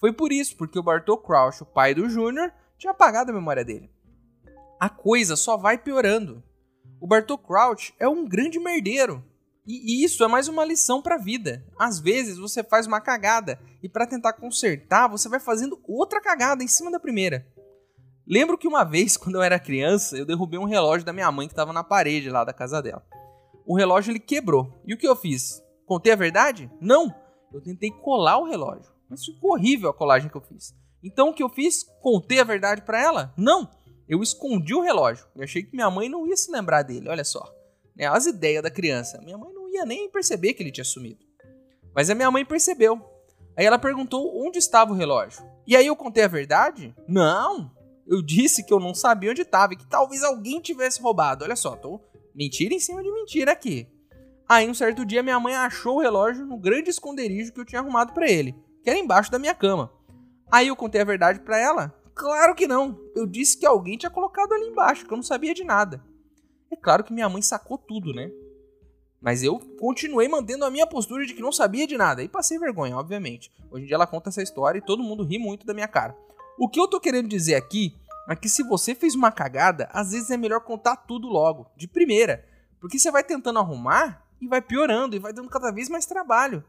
Foi 0.00 0.12
por 0.12 0.32
isso, 0.32 0.56
porque 0.56 0.78
o 0.78 0.82
Bartol 0.82 1.18
Crouch, 1.18 1.62
o 1.62 1.66
pai 1.66 1.94
do 1.94 2.08
Júnior, 2.08 2.52
tinha 2.76 2.90
apagado 2.90 3.30
a 3.30 3.34
memória 3.34 3.64
dele. 3.64 3.88
A 4.80 4.88
coisa 4.88 5.36
só 5.36 5.56
vai 5.56 5.78
piorando. 5.78 6.42
O 7.00 7.06
Bartol 7.06 7.38
Crouch 7.38 7.94
é 8.00 8.08
um 8.08 8.26
grande 8.26 8.58
merdeiro. 8.58 9.24
E 9.64 10.04
isso 10.04 10.24
é 10.24 10.26
mais 10.26 10.48
uma 10.48 10.64
lição 10.64 11.00
para 11.00 11.14
a 11.14 11.18
vida. 11.18 11.64
Às 11.78 12.00
vezes 12.00 12.36
você 12.36 12.64
faz 12.64 12.88
uma 12.88 13.00
cagada 13.00 13.60
e 13.80 13.88
para 13.88 14.08
tentar 14.08 14.32
consertar, 14.32 15.06
você 15.06 15.28
vai 15.28 15.38
fazendo 15.38 15.80
outra 15.86 16.20
cagada 16.20 16.64
em 16.64 16.68
cima 16.68 16.90
da 16.90 16.98
primeira. 16.98 17.46
Lembro 18.26 18.56
que 18.56 18.68
uma 18.68 18.84
vez, 18.84 19.16
quando 19.18 19.36
eu 19.36 19.42
era 19.42 19.58
criança, 19.58 20.16
eu 20.16 20.26
derrubei 20.26 20.58
um 20.58 20.64
relógio 20.64 21.04
da 21.04 21.12
minha 21.12 21.30
mãe 21.30 21.46
que 21.46 21.52
estava 21.52 21.72
na 21.72 21.84
parede 21.84 22.30
lá 22.30 22.44
da 22.44 22.52
casa 22.52 22.80
dela. 22.82 23.04
O 23.66 23.76
relógio 23.76 24.12
ele 24.12 24.20
quebrou. 24.20 24.80
E 24.86 24.94
o 24.94 24.98
que 24.98 25.06
eu 25.06 25.16
fiz? 25.16 25.62
Contei 25.86 26.12
a 26.12 26.16
verdade? 26.16 26.70
Não! 26.80 27.14
Eu 27.52 27.60
tentei 27.60 27.90
colar 27.90 28.38
o 28.38 28.46
relógio, 28.46 28.90
mas 29.08 29.24
ficou 29.24 29.52
horrível 29.52 29.90
a 29.90 29.94
colagem 29.94 30.30
que 30.30 30.36
eu 30.36 30.40
fiz. 30.40 30.74
Então 31.02 31.28
o 31.28 31.34
que 31.34 31.42
eu 31.42 31.48
fiz? 31.48 31.84
Contei 32.00 32.40
a 32.40 32.44
verdade 32.44 32.82
para 32.82 33.00
ela? 33.00 33.34
Não! 33.36 33.68
Eu 34.08 34.22
escondi 34.22 34.74
o 34.74 34.80
relógio. 34.80 35.26
Eu 35.34 35.44
achei 35.44 35.62
que 35.62 35.74
minha 35.74 35.90
mãe 35.90 36.08
não 36.08 36.26
ia 36.26 36.36
se 36.36 36.50
lembrar 36.50 36.82
dele, 36.82 37.08
olha 37.08 37.24
só. 37.24 37.42
É 37.96 38.06
as 38.06 38.26
ideias 38.26 38.62
da 38.62 38.70
criança. 38.70 39.20
Minha 39.22 39.38
mãe 39.38 39.52
não 39.52 39.70
ia 39.70 39.84
nem 39.84 40.10
perceber 40.10 40.54
que 40.54 40.62
ele 40.62 40.72
tinha 40.72 40.84
sumido. 40.84 41.24
Mas 41.94 42.08
a 42.10 42.14
minha 42.14 42.30
mãe 42.30 42.44
percebeu. 42.44 43.00
Aí 43.56 43.66
ela 43.66 43.78
perguntou 43.78 44.44
onde 44.44 44.58
estava 44.58 44.92
o 44.92 44.96
relógio. 44.96 45.44
E 45.66 45.76
aí 45.76 45.86
eu 45.86 45.96
contei 45.96 46.24
a 46.24 46.28
verdade? 46.28 46.94
Não! 47.06 47.70
Eu 48.06 48.22
disse 48.22 48.64
que 48.64 48.72
eu 48.72 48.80
não 48.80 48.94
sabia 48.94 49.30
onde 49.30 49.42
estava 49.42 49.74
e 49.74 49.76
que 49.76 49.86
talvez 49.86 50.22
alguém 50.22 50.60
tivesse 50.60 51.00
roubado. 51.00 51.44
Olha 51.44 51.56
só, 51.56 51.76
tô 51.76 52.00
mentira 52.34 52.74
em 52.74 52.80
cima 52.80 53.02
de 53.02 53.12
mentira 53.12 53.52
aqui. 53.52 53.86
Aí 54.48 54.68
um 54.68 54.74
certo 54.74 55.04
dia 55.04 55.22
minha 55.22 55.40
mãe 55.40 55.54
achou 55.54 55.96
o 55.96 56.00
relógio 56.00 56.44
no 56.44 56.58
grande 56.58 56.90
esconderijo 56.90 57.52
que 57.52 57.60
eu 57.60 57.64
tinha 57.64 57.80
arrumado 57.80 58.12
para 58.12 58.30
ele, 58.30 58.54
que 58.82 58.90
era 58.90 58.98
embaixo 58.98 59.30
da 59.30 59.38
minha 59.38 59.54
cama. 59.54 59.92
Aí 60.50 60.68
eu 60.68 60.76
contei 60.76 61.00
a 61.00 61.04
verdade 61.04 61.40
para 61.40 61.58
ela. 61.58 61.94
Claro 62.14 62.54
que 62.54 62.66
não. 62.66 63.00
Eu 63.14 63.26
disse 63.26 63.58
que 63.58 63.64
alguém 63.64 63.96
tinha 63.96 64.10
colocado 64.10 64.52
ali 64.52 64.66
embaixo, 64.66 65.06
que 65.06 65.12
eu 65.12 65.16
não 65.16 65.22
sabia 65.22 65.54
de 65.54 65.64
nada. 65.64 66.04
É 66.70 66.76
claro 66.76 67.04
que 67.04 67.12
minha 67.12 67.28
mãe 67.28 67.40
sacou 67.40 67.78
tudo, 67.78 68.12
né? 68.12 68.30
Mas 69.20 69.42
eu 69.42 69.58
continuei 69.78 70.28
mantendo 70.28 70.64
a 70.64 70.70
minha 70.70 70.86
postura 70.86 71.24
de 71.24 71.32
que 71.32 71.40
não 71.40 71.52
sabia 71.52 71.86
de 71.86 71.96
nada. 71.96 72.22
E 72.22 72.28
passei 72.28 72.58
vergonha, 72.58 72.96
obviamente. 72.96 73.50
Hoje 73.70 73.84
em 73.84 73.86
dia 73.86 73.94
ela 73.94 74.06
conta 74.06 74.28
essa 74.28 74.42
história 74.42 74.78
e 74.78 74.82
todo 74.82 75.02
mundo 75.02 75.24
ri 75.24 75.38
muito 75.38 75.64
da 75.64 75.72
minha 75.72 75.88
cara. 75.88 76.16
O 76.58 76.68
que 76.68 76.78
eu 76.78 76.88
tô 76.88 77.00
querendo 77.00 77.28
dizer 77.28 77.54
aqui 77.54 77.96
é 78.28 78.36
que 78.36 78.48
se 78.48 78.62
você 78.62 78.94
fez 78.94 79.14
uma 79.14 79.32
cagada, 79.32 79.88
às 79.92 80.12
vezes 80.12 80.30
é 80.30 80.36
melhor 80.36 80.60
contar 80.60 80.96
tudo 80.96 81.28
logo, 81.28 81.70
de 81.76 81.88
primeira. 81.88 82.44
Porque 82.80 82.98
você 82.98 83.10
vai 83.10 83.24
tentando 83.24 83.58
arrumar 83.58 84.26
e 84.40 84.46
vai 84.46 84.60
piorando 84.60 85.16
e 85.16 85.18
vai 85.18 85.32
dando 85.32 85.48
cada 85.48 85.70
vez 85.70 85.88
mais 85.88 86.06
trabalho. 86.06 86.64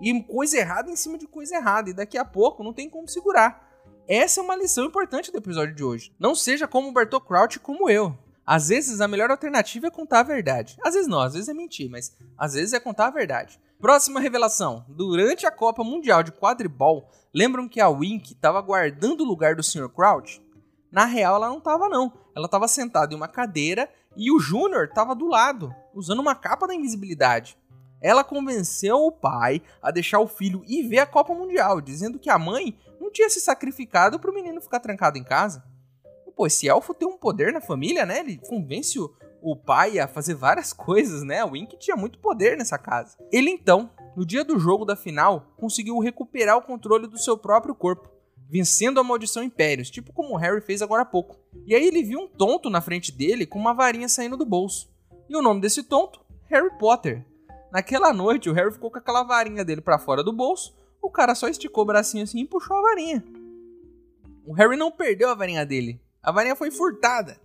E 0.00 0.22
coisa 0.22 0.56
errada 0.56 0.90
em 0.90 0.96
cima 0.96 1.18
de 1.18 1.26
coisa 1.26 1.56
errada. 1.56 1.90
E 1.90 1.94
daqui 1.94 2.16
a 2.16 2.24
pouco 2.24 2.64
não 2.64 2.72
tem 2.72 2.88
como 2.88 3.08
segurar. 3.08 3.68
Essa 4.08 4.40
é 4.40 4.42
uma 4.42 4.56
lição 4.56 4.84
importante 4.84 5.30
do 5.30 5.38
episódio 5.38 5.74
de 5.74 5.84
hoje. 5.84 6.12
Não 6.18 6.34
seja 6.34 6.66
como 6.66 6.88
o 6.88 6.92
Bartol 6.92 7.20
Crouch 7.20 7.60
como 7.60 7.88
eu. 7.88 8.16
Às 8.50 8.66
vezes 8.66 9.00
a 9.00 9.06
melhor 9.06 9.30
alternativa 9.30 9.86
é 9.86 9.90
contar 9.92 10.18
a 10.18 10.24
verdade. 10.24 10.76
Às 10.84 10.94
vezes 10.94 11.08
não, 11.08 11.20
às 11.20 11.34
vezes 11.34 11.48
é 11.48 11.54
mentir, 11.54 11.88
mas 11.88 12.16
às 12.36 12.54
vezes 12.54 12.72
é 12.72 12.80
contar 12.80 13.06
a 13.06 13.10
verdade. 13.12 13.60
Próxima 13.80 14.18
revelação. 14.18 14.84
Durante 14.88 15.46
a 15.46 15.52
Copa 15.52 15.84
Mundial 15.84 16.24
de 16.24 16.32
Quadribol, 16.32 17.08
lembram 17.32 17.68
que 17.68 17.80
a 17.80 17.88
Wink 17.88 18.32
estava 18.32 18.60
guardando 18.60 19.20
o 19.20 19.24
lugar 19.24 19.54
do 19.54 19.62
Sr. 19.62 19.88
Crouch? 19.88 20.42
Na 20.90 21.04
real, 21.04 21.36
ela 21.36 21.48
não 21.48 21.58
estava 21.58 21.88
não. 21.88 22.12
Ela 22.34 22.46
estava 22.46 22.66
sentada 22.66 23.14
em 23.14 23.16
uma 23.16 23.28
cadeira 23.28 23.88
e 24.16 24.32
o 24.32 24.40
Júnior 24.40 24.86
estava 24.86 25.14
do 25.14 25.28
lado, 25.28 25.72
usando 25.94 26.18
uma 26.18 26.34
capa 26.34 26.66
da 26.66 26.74
invisibilidade. 26.74 27.56
Ela 28.02 28.24
convenceu 28.24 28.96
o 28.96 29.12
pai 29.12 29.62
a 29.80 29.92
deixar 29.92 30.18
o 30.18 30.26
filho 30.26 30.64
ir 30.66 30.88
ver 30.88 30.98
a 30.98 31.06
Copa 31.06 31.32
Mundial, 31.32 31.80
dizendo 31.80 32.18
que 32.18 32.28
a 32.28 32.36
mãe 32.36 32.76
não 33.00 33.12
tinha 33.12 33.30
se 33.30 33.40
sacrificado 33.40 34.18
para 34.18 34.28
o 34.32 34.34
menino 34.34 34.60
ficar 34.60 34.80
trancado 34.80 35.16
em 35.18 35.22
casa. 35.22 35.62
Pô, 36.40 36.46
esse 36.46 36.66
elfo 36.66 36.94
tem 36.94 37.06
um 37.06 37.18
poder 37.18 37.52
na 37.52 37.60
família, 37.60 38.06
né? 38.06 38.20
Ele 38.20 38.38
convence 38.38 38.98
o, 38.98 39.12
o 39.42 39.54
pai 39.54 39.98
a 39.98 40.08
fazer 40.08 40.32
várias 40.32 40.72
coisas, 40.72 41.22
né? 41.22 41.44
O 41.44 41.50
Wink 41.50 41.76
tinha 41.78 41.94
muito 41.94 42.18
poder 42.18 42.56
nessa 42.56 42.78
casa. 42.78 43.18
Ele 43.30 43.50
então, 43.50 43.90
no 44.16 44.24
dia 44.24 44.42
do 44.42 44.58
jogo 44.58 44.86
da 44.86 44.96
final, 44.96 45.52
conseguiu 45.58 45.98
recuperar 45.98 46.56
o 46.56 46.62
controle 46.62 47.06
do 47.06 47.18
seu 47.18 47.36
próprio 47.36 47.74
corpo, 47.74 48.08
vencendo 48.48 48.98
a 48.98 49.04
maldição 49.04 49.42
Impérios, 49.42 49.90
tipo 49.90 50.14
como 50.14 50.32
o 50.32 50.38
Harry 50.38 50.62
fez 50.62 50.80
agora 50.80 51.02
há 51.02 51.04
pouco. 51.04 51.38
E 51.66 51.74
aí 51.74 51.86
ele 51.86 52.02
viu 52.02 52.20
um 52.20 52.26
tonto 52.26 52.70
na 52.70 52.80
frente 52.80 53.12
dele 53.12 53.44
com 53.44 53.58
uma 53.58 53.74
varinha 53.74 54.08
saindo 54.08 54.34
do 54.34 54.46
bolso. 54.46 54.90
E 55.28 55.36
o 55.36 55.42
nome 55.42 55.60
desse 55.60 55.82
tonto? 55.82 56.24
Harry 56.46 56.70
Potter. 56.78 57.22
Naquela 57.70 58.14
noite, 58.14 58.48
o 58.48 58.54
Harry 58.54 58.72
ficou 58.72 58.90
com 58.90 58.96
aquela 58.96 59.24
varinha 59.24 59.62
dele 59.62 59.82
para 59.82 59.98
fora 59.98 60.24
do 60.24 60.32
bolso, 60.32 60.74
o 61.02 61.10
cara 61.10 61.34
só 61.34 61.48
esticou 61.48 61.84
o 61.84 61.86
bracinho 61.86 62.24
assim 62.24 62.40
e 62.40 62.46
puxou 62.46 62.78
a 62.78 62.80
varinha. 62.80 63.22
O 64.46 64.54
Harry 64.54 64.78
não 64.78 64.90
perdeu 64.90 65.28
a 65.28 65.34
varinha 65.34 65.66
dele, 65.66 66.00
a 66.22 66.32
varinha 66.32 66.56
foi 66.56 66.70
furtada. 66.70 67.40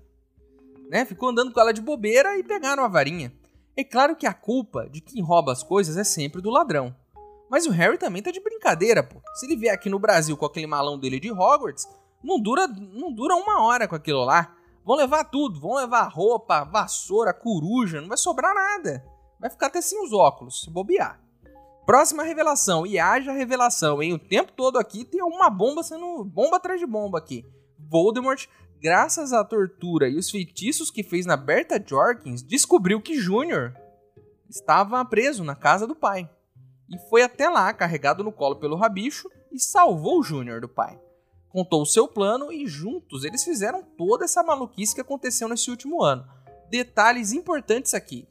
Né? 0.89 1.05
Ficou 1.05 1.29
andando 1.29 1.51
com 1.51 1.59
ela 1.59 1.73
de 1.73 1.81
bobeira 1.81 2.37
e 2.37 2.43
pegaram 2.43 2.83
a 2.83 2.87
varinha. 2.87 3.33
É 3.75 3.83
claro 3.83 4.15
que 4.15 4.27
a 4.27 4.33
culpa 4.33 4.87
de 4.89 5.01
quem 5.01 5.21
rouba 5.21 5.51
as 5.51 5.63
coisas 5.63 5.97
é 5.97 6.03
sempre 6.03 6.41
do 6.41 6.49
ladrão. 6.49 6.95
Mas 7.49 7.65
o 7.65 7.71
Harry 7.71 7.97
também 7.97 8.21
tá 8.21 8.31
de 8.31 8.39
brincadeira, 8.39 9.03
pô. 9.03 9.21
Se 9.35 9.45
ele 9.45 9.55
vier 9.55 9.73
aqui 9.73 9.89
no 9.89 9.99
Brasil 9.99 10.35
com 10.35 10.45
aquele 10.45 10.67
malão 10.67 10.97
dele 10.97 11.19
de 11.19 11.31
Hogwarts, 11.31 11.87
não 12.23 12.39
dura, 12.39 12.67
não 12.67 13.13
dura 13.13 13.35
uma 13.35 13.61
hora 13.63 13.87
com 13.87 13.95
aquilo 13.95 14.23
lá. 14.23 14.55
Vão 14.83 14.95
levar 14.95 15.25
tudo, 15.25 15.59
vão 15.59 15.75
levar 15.75 16.07
roupa, 16.07 16.63
vassoura, 16.63 17.33
coruja, 17.33 18.01
não 18.01 18.07
vai 18.07 18.17
sobrar 18.17 18.53
nada. 18.53 19.03
Vai 19.39 19.49
ficar 19.49 19.67
até 19.67 19.81
sem 19.81 20.03
os 20.03 20.13
óculos, 20.13 20.61
se 20.61 20.69
bobear. 20.69 21.19
Próxima 21.85 22.23
revelação, 22.23 22.85
e 22.85 22.97
haja 22.97 23.31
revelação, 23.31 24.01
hein? 24.01 24.13
O 24.13 24.19
tempo 24.19 24.51
todo 24.53 24.77
aqui 24.77 25.05
tem 25.05 25.21
uma 25.21 25.49
bomba 25.49 25.83
sendo. 25.83 26.23
bomba 26.23 26.57
atrás 26.57 26.79
de 26.79 26.85
bomba 26.85 27.19
aqui. 27.19 27.45
Voldemort 27.77 28.47
graças 28.81 29.33
à 29.33 29.43
tortura 29.43 30.07
e 30.09 30.17
os 30.17 30.29
feitiços 30.29 30.91
que 30.91 31.03
fez 31.03 31.25
na 31.25 31.35
Berta 31.35 31.83
Jorkins, 31.83 32.41
descobriu 32.41 33.01
que 33.01 33.19
Júnior 33.19 33.75
estava 34.49 35.03
preso 35.05 35.43
na 35.43 35.55
casa 35.55 35.87
do 35.87 35.95
pai. 35.95 36.29
E 36.89 36.97
foi 37.09 37.23
até 37.23 37.49
lá, 37.49 37.73
carregado 37.73 38.23
no 38.23 38.31
colo 38.31 38.57
pelo 38.57 38.75
rabicho, 38.75 39.29
e 39.51 39.59
salvou 39.59 40.21
Júnior 40.21 40.61
do 40.61 40.69
pai. 40.69 40.99
Contou 41.49 41.81
o 41.81 41.85
seu 41.85 42.07
plano 42.07 42.51
e 42.51 42.67
juntos 42.67 43.23
eles 43.23 43.43
fizeram 43.43 43.81
toda 43.81 44.25
essa 44.25 44.43
maluquice 44.43 44.93
que 44.93 45.01
aconteceu 45.01 45.47
nesse 45.47 45.71
último 45.71 46.03
ano. 46.03 46.27
Detalhes 46.69 47.31
importantes 47.31 47.93
aqui. 47.93 48.27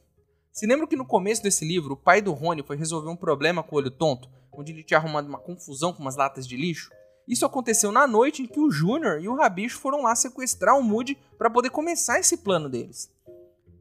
Se 0.51 0.65
lembra 0.65 0.87
que 0.87 0.95
no 0.95 1.05
começo 1.05 1.43
desse 1.43 1.67
livro, 1.67 1.95
o 1.95 1.97
pai 1.97 2.21
do 2.21 2.31
Rony 2.31 2.63
foi 2.63 2.77
resolver 2.77 3.09
um 3.09 3.15
problema 3.15 3.63
com 3.63 3.75
o 3.75 3.79
olho 3.79 3.91
tonto, 3.91 4.29
onde 4.53 4.71
ele 4.71 4.83
tinha 4.83 4.99
arrumado 4.99 5.27
uma 5.27 5.39
confusão 5.39 5.91
com 5.91 6.01
umas 6.01 6.15
latas 6.15 6.47
de 6.47 6.55
lixo? 6.55 6.91
Isso 7.27 7.45
aconteceu 7.45 7.91
na 7.91 8.05
noite 8.05 8.43
em 8.43 8.45
que 8.45 8.59
o 8.59 8.69
Júnior 8.69 9.19
e 9.19 9.27
o 9.27 9.35
Rabicho 9.35 9.79
foram 9.79 10.03
lá 10.03 10.15
sequestrar 10.15 10.77
o 10.77 10.83
Moody 10.83 11.17
para 11.37 11.49
poder 11.49 11.71
começar 11.71 12.19
esse 12.19 12.37
plano 12.37 12.69
deles. 12.69 13.11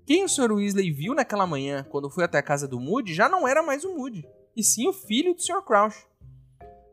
Quem 0.06 0.24
o 0.24 0.28
Sr. 0.28 0.52
Weasley 0.52 0.90
viu 0.90 1.14
naquela 1.14 1.46
manhã, 1.46 1.84
quando 1.88 2.10
foi 2.10 2.24
até 2.24 2.38
a 2.38 2.42
casa 2.42 2.68
do 2.68 2.80
Moody, 2.80 3.14
já 3.14 3.28
não 3.28 3.48
era 3.48 3.62
mais 3.62 3.84
o 3.84 3.94
Moody, 3.94 4.26
e 4.56 4.62
sim 4.62 4.86
o 4.88 4.92
filho 4.92 5.34
do 5.34 5.42
Sr. 5.42 5.62
Crouch, 5.62 6.06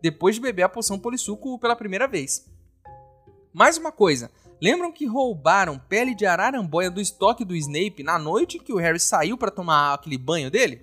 depois 0.02 0.36
de 0.36 0.42
beber 0.42 0.64
a 0.64 0.70
poção 0.70 0.98
polissuco 0.98 1.60
pela 1.60 1.76
primeira 1.76 2.08
vez. 2.08 2.50
Mais 3.54 3.78
uma 3.78 3.92
coisa, 3.92 4.32
lembram 4.62 4.94
que 4.94 5.06
roubaram 5.06 5.78
pele 5.78 6.16
de 6.16 6.26
araramboia 6.26 6.90
do 6.90 7.02
estoque 7.02 7.44
do 7.44 7.56
Snape 7.56 8.02
na 8.02 8.18
noite 8.18 8.58
em 8.58 8.62
que 8.62 8.72
o 8.72 8.78
Harry 8.78 9.00
saiu 9.00 9.38
para 9.38 9.52
tomar 9.52 9.94
aquele 9.94 10.18
banho 10.18 10.50
dele? 10.50 10.82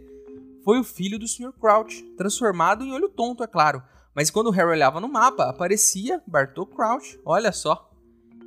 Foi 0.62 0.78
o 0.78 0.84
filho 0.84 1.18
do 1.18 1.26
Sr. 1.26 1.52
Crouch, 1.58 2.02
transformado 2.16 2.84
em 2.84 2.92
olho 2.92 3.08
tonto, 3.08 3.42
é 3.42 3.46
claro, 3.46 3.82
mas 4.18 4.30
quando 4.30 4.48
o 4.48 4.50
Harry 4.50 4.70
olhava 4.70 5.00
no 5.00 5.06
mapa, 5.06 5.44
aparecia 5.44 6.20
Bartol 6.26 6.66
Crouch. 6.66 7.20
Olha 7.24 7.52
só. 7.52 7.88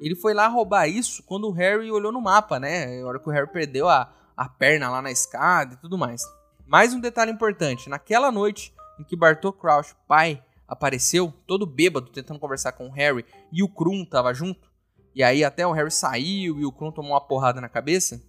Ele 0.01 0.17
foi 0.17 0.33
lá 0.33 0.45
roubar 0.49 0.89
isso 0.89 1.23
quando 1.23 1.47
o 1.47 1.51
Harry 1.53 1.89
olhou 1.89 2.11
no 2.11 2.19
mapa, 2.19 2.59
né? 2.59 2.99
Na 2.99 3.07
hora 3.07 3.17
que 3.17 3.29
o 3.29 3.31
Harry 3.31 3.47
perdeu 3.47 3.87
a, 3.87 4.13
a 4.35 4.49
perna 4.49 4.89
lá 4.89 5.01
na 5.01 5.09
escada 5.09 5.75
e 5.75 5.77
tudo 5.77 5.97
mais. 5.97 6.23
Mais 6.67 6.93
um 6.93 6.99
detalhe 6.99 7.31
importante: 7.31 7.89
naquela 7.89 8.29
noite 8.33 8.73
em 8.99 9.05
que 9.05 9.15
Bartol 9.15 9.53
Crouch, 9.53 9.95
pai, 10.09 10.43
apareceu, 10.67 11.33
todo 11.47 11.65
bêbado, 11.65 12.11
tentando 12.11 12.41
conversar 12.41 12.73
com 12.73 12.89
o 12.89 12.91
Harry, 12.91 13.25
e 13.49 13.63
o 13.63 13.69
Krum 13.69 14.03
tava 14.03 14.33
junto, 14.33 14.69
e 15.15 15.23
aí 15.23 15.41
até 15.41 15.65
o 15.65 15.71
Harry 15.71 15.89
saiu 15.89 16.59
e 16.59 16.65
o 16.65 16.71
Krum 16.73 16.91
tomou 16.91 17.13
uma 17.13 17.21
porrada 17.21 17.61
na 17.61 17.69
cabeça. 17.69 18.21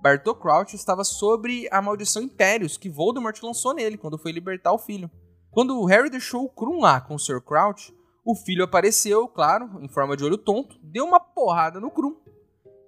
Bartol 0.00 0.34
Crouch 0.34 0.74
estava 0.74 1.04
sobre 1.04 1.68
a 1.70 1.82
maldição 1.82 2.22
Impérios 2.22 2.78
que 2.78 2.88
Voldemort 2.88 3.38
lançou 3.42 3.74
nele 3.74 3.98
quando 3.98 4.16
foi 4.16 4.32
libertar 4.32 4.72
o 4.72 4.78
filho. 4.78 5.10
Quando 5.52 5.78
o 5.78 5.84
Harry 5.84 6.08
deixou 6.08 6.44
o 6.44 6.48
Krum 6.48 6.80
lá 6.80 6.98
com 6.98 7.14
o 7.14 7.18
Sr. 7.18 7.42
Crouch, 7.42 7.94
o 8.24 8.34
filho 8.34 8.64
apareceu, 8.64 9.28
claro, 9.28 9.82
em 9.82 9.88
forma 9.88 10.16
de 10.16 10.24
olho 10.24 10.38
tonto, 10.38 10.78
deu 10.82 11.04
uma 11.04 11.20
porrada 11.20 11.78
no 11.78 11.90
Krum 11.90 12.16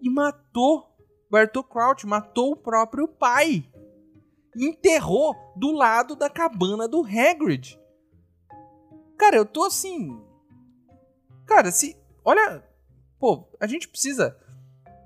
e 0.00 0.08
matou 0.08 0.88
Bartol 1.30 1.62
Crouch, 1.62 2.06
matou 2.06 2.52
o 2.52 2.56
próprio 2.56 3.06
pai. 3.06 3.68
Enterrou 4.56 5.34
do 5.56 5.72
lado 5.72 6.16
da 6.16 6.30
cabana 6.30 6.88
do 6.88 7.04
Hagrid. 7.04 7.78
Cara, 9.18 9.36
eu 9.36 9.44
tô 9.44 9.64
assim. 9.64 10.18
Cara, 11.46 11.70
se. 11.70 11.96
Olha. 12.24 12.64
Pô, 13.18 13.48
a 13.60 13.66
gente 13.66 13.88
precisa. 13.88 14.38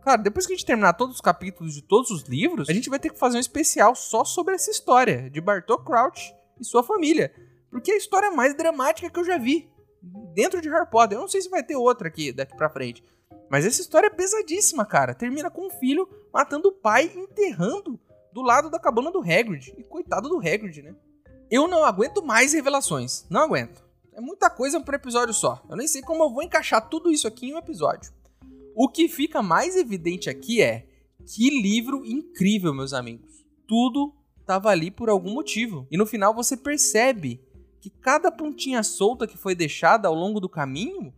Cara, 0.05 0.23
depois 0.23 0.47
que 0.47 0.53
a 0.53 0.57
gente 0.57 0.67
terminar 0.67 0.93
todos 0.93 1.17
os 1.17 1.21
capítulos 1.21 1.75
de 1.75 1.83
todos 1.83 2.11
os 2.11 2.23
livros, 2.23 2.69
a 2.69 2.73
gente 2.73 2.91
vai 2.91 2.99
ter 2.99 3.11
que 3.11 3.19
fazer 3.19 3.37
um 3.37 3.41
especial 3.41 3.95
só 3.95 4.25
sobre 4.25 4.55
essa 4.55 4.71
história 4.71 5.29
de 5.31 5.41
Bartol 5.41 5.79
Crouch 5.79 6.35
e 6.61 6.65
sua 6.65 6.83
família. 6.83 7.33
Porque 7.71 7.91
é 7.91 7.95
a 7.95 7.99
história 7.99 8.31
mais 8.31 8.55
dramática 8.57 9.11
que 9.11 9.19
eu 9.19 9.25
já 9.25 9.39
vi 9.39 9.69
dentro 10.35 10.61
de 10.61 10.69
Harry 10.69 10.89
Potter. 10.91 11.17
Eu 11.17 11.23
não 11.23 11.29
sei 11.29 11.41
se 11.41 11.49
vai 11.49 11.63
ter 11.63 11.77
outra 11.77 12.09
aqui 12.09 12.33
daqui 12.33 12.57
pra 12.57 12.71
frente. 12.71 13.03
Mas 13.51 13.65
essa 13.65 13.81
história 13.81 14.09
é 14.09 14.11
pesadíssima, 14.11 14.85
cara. 14.85 15.15
Termina 15.15 15.51
com 15.51 15.67
o 15.67 15.71
filho 15.71 16.09
matando 16.33 16.69
o 16.69 16.73
pai 16.73 17.11
enterrando 17.15 17.99
do 18.33 18.43
lado 18.43 18.71
da 18.71 18.79
cabana 18.79 19.11
do 19.11 19.21
Hagrid. 19.21 19.75
E 19.77 19.83
coitado 19.83 20.29
do 20.29 20.39
Hagrid, 20.39 20.83
né? 20.83 20.95
Eu 21.51 21.67
não 21.67 21.85
aguento 21.85 22.23
mais 22.23 22.53
revelações. 22.53 23.27
Não 23.31 23.43
aguento. 23.43 23.83
É 24.13 24.21
muita 24.21 24.51
coisa 24.51 24.81
para 24.81 24.97
episódio 24.97 25.33
só. 25.33 25.63
Eu 25.69 25.77
nem 25.77 25.89
sei 25.89 26.03
como 26.03 26.25
eu 26.25 26.31
vou 26.31 26.43
encaixar 26.43 26.89
tudo 26.89 27.11
isso 27.11 27.27
aqui 27.27 27.49
em 27.49 27.55
um 27.55 27.59
episódio. 27.59 28.13
O 28.75 28.89
que 28.89 29.09
fica 29.09 29.43
mais 29.43 29.77
evidente 29.77 30.29
aqui 30.29 30.63
é 30.63 30.87
que 31.25 31.51
livro 31.51 32.05
incrível, 32.05 32.75
meus 32.75 32.93
amigos. 32.93 33.45
Tudo 33.67 34.15
estava 34.49 34.71
ali 34.71 34.91
por 34.91 35.11
algum 35.11 35.35
motivo. 35.35 35.87
E 35.91 35.99
no 35.99 36.07
final 36.07 36.33
você 36.33 36.57
percebe 36.57 37.39
que 37.83 37.91
cada 37.91 38.33
pontinha 38.33 38.83
solta 38.83 39.27
que 39.27 39.37
foi 39.37 39.55
deixada 39.55 40.09
ao 40.09 40.15
longo 40.15 40.41
do 40.41 40.49
caminho 40.49 41.13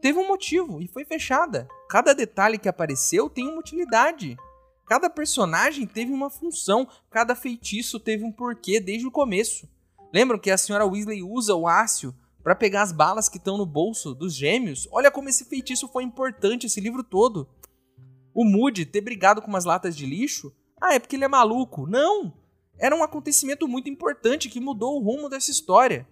teve 0.00 0.18
um 0.18 0.26
motivo 0.26 0.80
e 0.80 0.88
foi 0.88 1.04
fechada. 1.04 1.68
Cada 1.90 2.14
detalhe 2.14 2.58
que 2.58 2.68
apareceu 2.68 3.28
tem 3.28 3.46
uma 3.46 3.60
utilidade. 3.60 4.38
Cada 4.86 5.10
personagem 5.10 5.86
teve 5.86 6.10
uma 6.10 6.30
função, 6.30 6.88
cada 7.10 7.34
feitiço 7.34 8.00
teve 8.00 8.24
um 8.24 8.32
porquê 8.32 8.80
desde 8.80 9.06
o 9.06 9.10
começo. 9.10 9.68
Lembram 10.12 10.38
que 10.38 10.50
a 10.50 10.56
senhora 10.56 10.86
Weasley 10.86 11.22
usa 11.22 11.54
o 11.54 11.68
ácio 11.68 12.14
para 12.42 12.54
pegar 12.54 12.82
as 12.82 12.92
balas 12.92 13.28
que 13.28 13.36
estão 13.36 13.58
no 13.58 13.66
bolso 13.66 14.14
dos 14.14 14.34
gêmeos? 14.34 14.88
Olha 14.90 15.10
como 15.10 15.28
esse 15.28 15.44
feitiço 15.44 15.88
foi 15.88 16.02
importante 16.02 16.66
esse 16.66 16.80
livro 16.80 17.04
todo. 17.04 17.46
O 18.34 18.42
Moody 18.42 18.86
ter 18.86 19.02
brigado 19.02 19.42
com 19.42 19.48
umas 19.48 19.66
latas 19.66 19.94
de 19.94 20.06
lixo? 20.06 20.54
Ah, 20.80 20.94
é 20.94 20.98
porque 20.98 21.16
ele 21.16 21.24
é 21.24 21.28
maluco. 21.28 21.86
Não! 21.86 22.43
Era 22.78 22.94
um 22.94 23.02
acontecimento 23.02 23.68
muito 23.68 23.88
importante 23.88 24.48
que 24.48 24.60
mudou 24.60 24.96
o 24.96 25.02
rumo 25.02 25.28
dessa 25.28 25.50
história. 25.50 26.06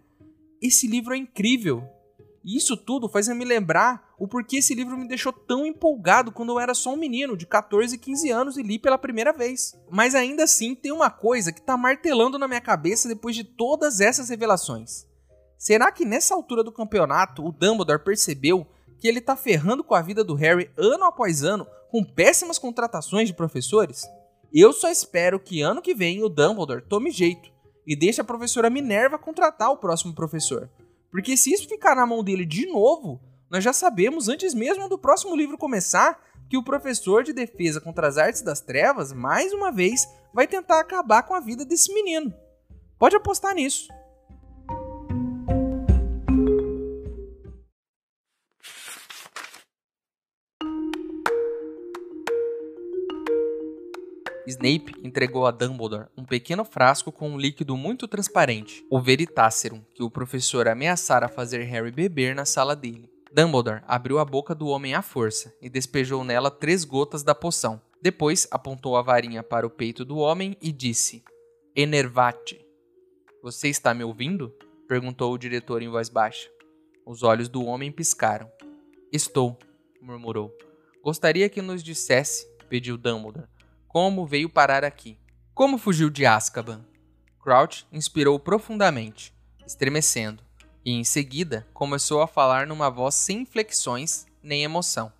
Esse 0.60 0.86
livro 0.86 1.14
é 1.14 1.16
incrível. 1.16 1.82
E 2.44 2.56
isso 2.56 2.76
tudo 2.76 3.08
faz 3.08 3.28
eu 3.28 3.34
me 3.34 3.44
lembrar 3.44 4.12
o 4.18 4.28
porquê 4.28 4.58
esse 4.58 4.74
livro 4.74 4.96
me 4.96 5.08
deixou 5.08 5.32
tão 5.32 5.66
empolgado 5.66 6.30
quando 6.30 6.50
eu 6.52 6.60
era 6.60 6.74
só 6.74 6.92
um 6.92 6.96
menino 6.96 7.36
de 7.36 7.46
14, 7.46 7.98
15 7.98 8.30
anos 8.30 8.56
e 8.56 8.62
li 8.62 8.78
pela 8.78 8.98
primeira 8.98 9.32
vez. 9.32 9.74
Mas 9.90 10.14
ainda 10.14 10.44
assim 10.44 10.74
tem 10.74 10.92
uma 10.92 11.10
coisa 11.10 11.52
que 11.52 11.60
está 11.60 11.76
martelando 11.76 12.38
na 12.38 12.46
minha 12.46 12.60
cabeça 12.60 13.08
depois 13.08 13.34
de 13.34 13.42
todas 13.42 14.00
essas 14.00 14.28
revelações. 14.28 15.06
Será 15.58 15.90
que 15.90 16.04
nessa 16.04 16.34
altura 16.34 16.62
do 16.62 16.72
campeonato 16.72 17.44
o 17.44 17.52
Dumbledore 17.52 18.04
percebeu 18.04 18.66
que 18.98 19.08
ele 19.08 19.18
está 19.18 19.36
ferrando 19.36 19.82
com 19.82 19.94
a 19.94 20.02
vida 20.02 20.22
do 20.22 20.34
Harry 20.34 20.70
ano 20.76 21.04
após 21.04 21.42
ano 21.42 21.66
com 21.90 22.04
péssimas 22.04 22.58
contratações 22.58 23.28
de 23.28 23.34
professores? 23.34 24.04
Eu 24.54 24.72
só 24.72 24.90
espero 24.90 25.40
que 25.40 25.62
ano 25.62 25.80
que 25.80 25.94
vem 25.94 26.22
o 26.22 26.28
Dumbledore 26.28 26.82
tome 26.82 27.10
jeito 27.10 27.50
e 27.86 27.96
deixe 27.96 28.20
a 28.20 28.24
professora 28.24 28.68
Minerva 28.68 29.18
contratar 29.18 29.70
o 29.70 29.78
próximo 29.78 30.14
professor. 30.14 30.68
Porque 31.10 31.38
se 31.38 31.52
isso 31.52 31.66
ficar 31.66 31.96
na 31.96 32.06
mão 32.06 32.22
dele 32.22 32.44
de 32.44 32.66
novo, 32.66 33.18
nós 33.50 33.64
já 33.64 33.72
sabemos 33.72 34.28
antes 34.28 34.52
mesmo 34.52 34.90
do 34.90 34.98
próximo 34.98 35.34
livro 35.34 35.56
começar 35.56 36.20
que 36.50 36.58
o 36.58 36.62
professor 36.62 37.22
de 37.22 37.32
defesa 37.32 37.80
contra 37.80 38.06
as 38.06 38.18
artes 38.18 38.42
das 38.42 38.60
trevas, 38.60 39.10
mais 39.10 39.54
uma 39.54 39.72
vez, 39.72 40.06
vai 40.34 40.46
tentar 40.46 40.80
acabar 40.80 41.22
com 41.22 41.34
a 41.34 41.40
vida 41.40 41.64
desse 41.64 41.92
menino. 41.94 42.32
Pode 42.98 43.16
apostar 43.16 43.54
nisso. 43.54 43.88
Snape 54.52 54.94
entregou 55.02 55.46
a 55.46 55.50
Dumbledore 55.50 56.08
um 56.16 56.24
pequeno 56.24 56.64
frasco 56.64 57.10
com 57.10 57.30
um 57.30 57.38
líquido 57.38 57.76
muito 57.76 58.06
transparente, 58.06 58.84
o 58.90 59.00
Veritaserum, 59.00 59.82
que 59.94 60.02
o 60.02 60.10
professor 60.10 60.68
ameaçara 60.68 61.28
fazer 61.28 61.62
Harry 61.62 61.90
beber 61.90 62.34
na 62.34 62.44
sala 62.44 62.76
dele. 62.76 63.10
Dumbledore 63.34 63.82
abriu 63.88 64.18
a 64.18 64.24
boca 64.24 64.54
do 64.54 64.66
homem 64.66 64.94
à 64.94 65.00
força 65.00 65.54
e 65.62 65.70
despejou 65.70 66.22
nela 66.22 66.50
três 66.50 66.84
gotas 66.84 67.22
da 67.22 67.34
poção. 67.34 67.80
Depois 68.02 68.46
apontou 68.50 68.96
a 68.96 69.02
varinha 69.02 69.42
para 69.42 69.66
o 69.66 69.70
peito 69.70 70.04
do 70.04 70.18
homem 70.18 70.56
e 70.60 70.70
disse: 70.70 71.24
Enervate. 71.74 72.60
Você 73.42 73.68
está 73.68 73.94
me 73.94 74.04
ouvindo? 74.04 74.54
perguntou 74.86 75.32
o 75.32 75.38
diretor 75.38 75.80
em 75.80 75.88
voz 75.88 76.10
baixa. 76.10 76.50
Os 77.06 77.22
olhos 77.22 77.48
do 77.48 77.64
homem 77.64 77.90
piscaram. 77.90 78.50
Estou, 79.10 79.58
murmurou. 80.00 80.54
Gostaria 81.02 81.48
que 81.48 81.62
nos 81.62 81.82
dissesse, 81.82 82.46
pediu 82.68 82.98
Dumbledore, 82.98 83.48
como 83.92 84.24
veio 84.24 84.48
parar 84.48 84.86
aqui? 84.86 85.18
Como 85.52 85.76
fugiu 85.76 86.08
de 86.08 86.24
Azkaban? 86.24 86.82
Crouch 87.38 87.86
inspirou 87.92 88.38
profundamente, 88.38 89.34
estremecendo, 89.66 90.42
e 90.82 90.92
em 90.92 91.04
seguida 91.04 91.68
começou 91.74 92.22
a 92.22 92.26
falar 92.26 92.66
numa 92.66 92.88
voz 92.88 93.14
sem 93.14 93.42
inflexões 93.42 94.24
nem 94.42 94.64
emoção. 94.64 95.12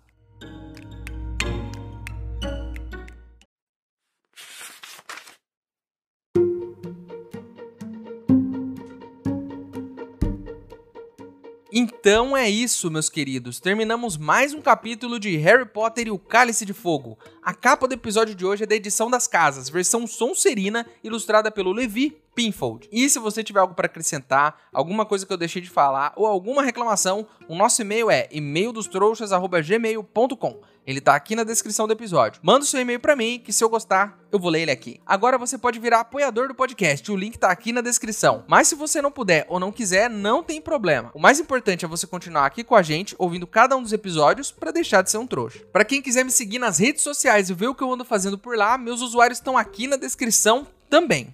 Então 12.05 12.35
é 12.35 12.49
isso, 12.49 12.91
meus 12.91 13.07
queridos. 13.07 13.61
Terminamos 13.61 14.17
mais 14.17 14.53
um 14.53 14.61
capítulo 14.61 15.17
de 15.17 15.37
Harry 15.37 15.65
Potter 15.65 16.07
e 16.07 16.11
o 16.11 16.19
Cálice 16.19 16.65
de 16.65 16.73
Fogo. 16.73 17.17
A 17.41 17.53
capa 17.53 17.87
do 17.87 17.93
episódio 17.93 18.35
de 18.35 18.45
hoje 18.45 18.63
é 18.63 18.65
da 18.65 18.75
edição 18.75 19.09
das 19.09 19.25
casas, 19.25 19.69
versão 19.69 20.05
Sonserina, 20.05 20.85
ilustrada 21.01 21.49
pelo 21.49 21.71
Levi 21.71 22.21
Pinfold. 22.35 22.89
E 22.91 23.09
se 23.09 23.17
você 23.19 23.41
tiver 23.43 23.59
algo 23.59 23.73
para 23.73 23.85
acrescentar, 23.85 24.57
alguma 24.71 25.05
coisa 25.05 25.25
que 25.25 25.33
eu 25.33 25.37
deixei 25.37 25.61
de 25.61 25.69
falar 25.69 26.11
ou 26.15 26.25
alguma 26.25 26.63
reclamação, 26.63 27.27
o 27.47 27.55
nosso 27.55 27.81
e-mail 27.81 28.11
é 28.11 28.27
e-maildostrouxas@gmail.com. 28.31 30.61
Ele 30.85 30.99
tá 30.99 31.15
aqui 31.15 31.33
na 31.33 31.45
descrição 31.45 31.87
do 31.87 31.93
episódio. 31.93 32.41
Manda 32.43 32.65
o 32.65 32.67
seu 32.67 32.81
e-mail 32.81 32.99
para 32.99 33.15
mim, 33.15 33.41
que 33.43 33.53
se 33.53 33.63
eu 33.63 33.69
gostar, 33.69 34.19
eu 34.29 34.37
vou 34.37 34.49
ler 34.49 34.63
ele 34.63 34.71
aqui. 34.71 34.99
Agora 35.05 35.37
você 35.37 35.57
pode 35.57 35.79
virar 35.79 36.01
apoiador 36.01 36.49
do 36.49 36.55
podcast, 36.55 37.09
o 37.09 37.15
link 37.15 37.37
tá 37.37 37.49
aqui 37.49 37.71
na 37.71 37.79
descrição. 37.79 38.43
Mas 38.47 38.67
se 38.67 38.75
você 38.75 39.01
não 39.01 39.11
puder 39.11 39.45
ou 39.47 39.61
não 39.61 39.71
quiser, 39.71 40.09
não 40.09 40.43
tem 40.43 40.61
problema. 40.61 41.09
O 41.13 41.19
mais 41.19 41.39
importante 41.39 41.85
é 41.85 41.87
você 41.87 42.05
continuar 42.05 42.45
aqui 42.45 42.65
com 42.65 42.75
a 42.75 42.81
gente, 42.81 43.15
ouvindo 43.17 43.47
cada 43.47 43.77
um 43.77 43.81
dos 43.81 43.93
episódios 43.93 44.51
para 44.51 44.71
deixar 44.71 45.01
de 45.01 45.09
ser 45.09 45.17
um 45.17 45.27
trouxa. 45.27 45.59
Para 45.71 45.85
quem 45.85 46.01
quiser 46.01 46.25
me 46.25 46.31
seguir 46.31 46.59
nas 46.59 46.79
redes 46.79 47.01
sociais 47.01 47.49
e 47.49 47.53
ver 47.53 47.67
o 47.67 47.75
que 47.75 47.83
eu 47.83 47.91
ando 47.91 48.03
fazendo 48.03 48.37
por 48.37 48.57
lá, 48.57 48.77
meus 48.77 48.99
usuários 48.99 49.37
estão 49.37 49.57
aqui 49.57 49.87
na 49.87 49.95
descrição 49.95 50.67
também 50.89 51.33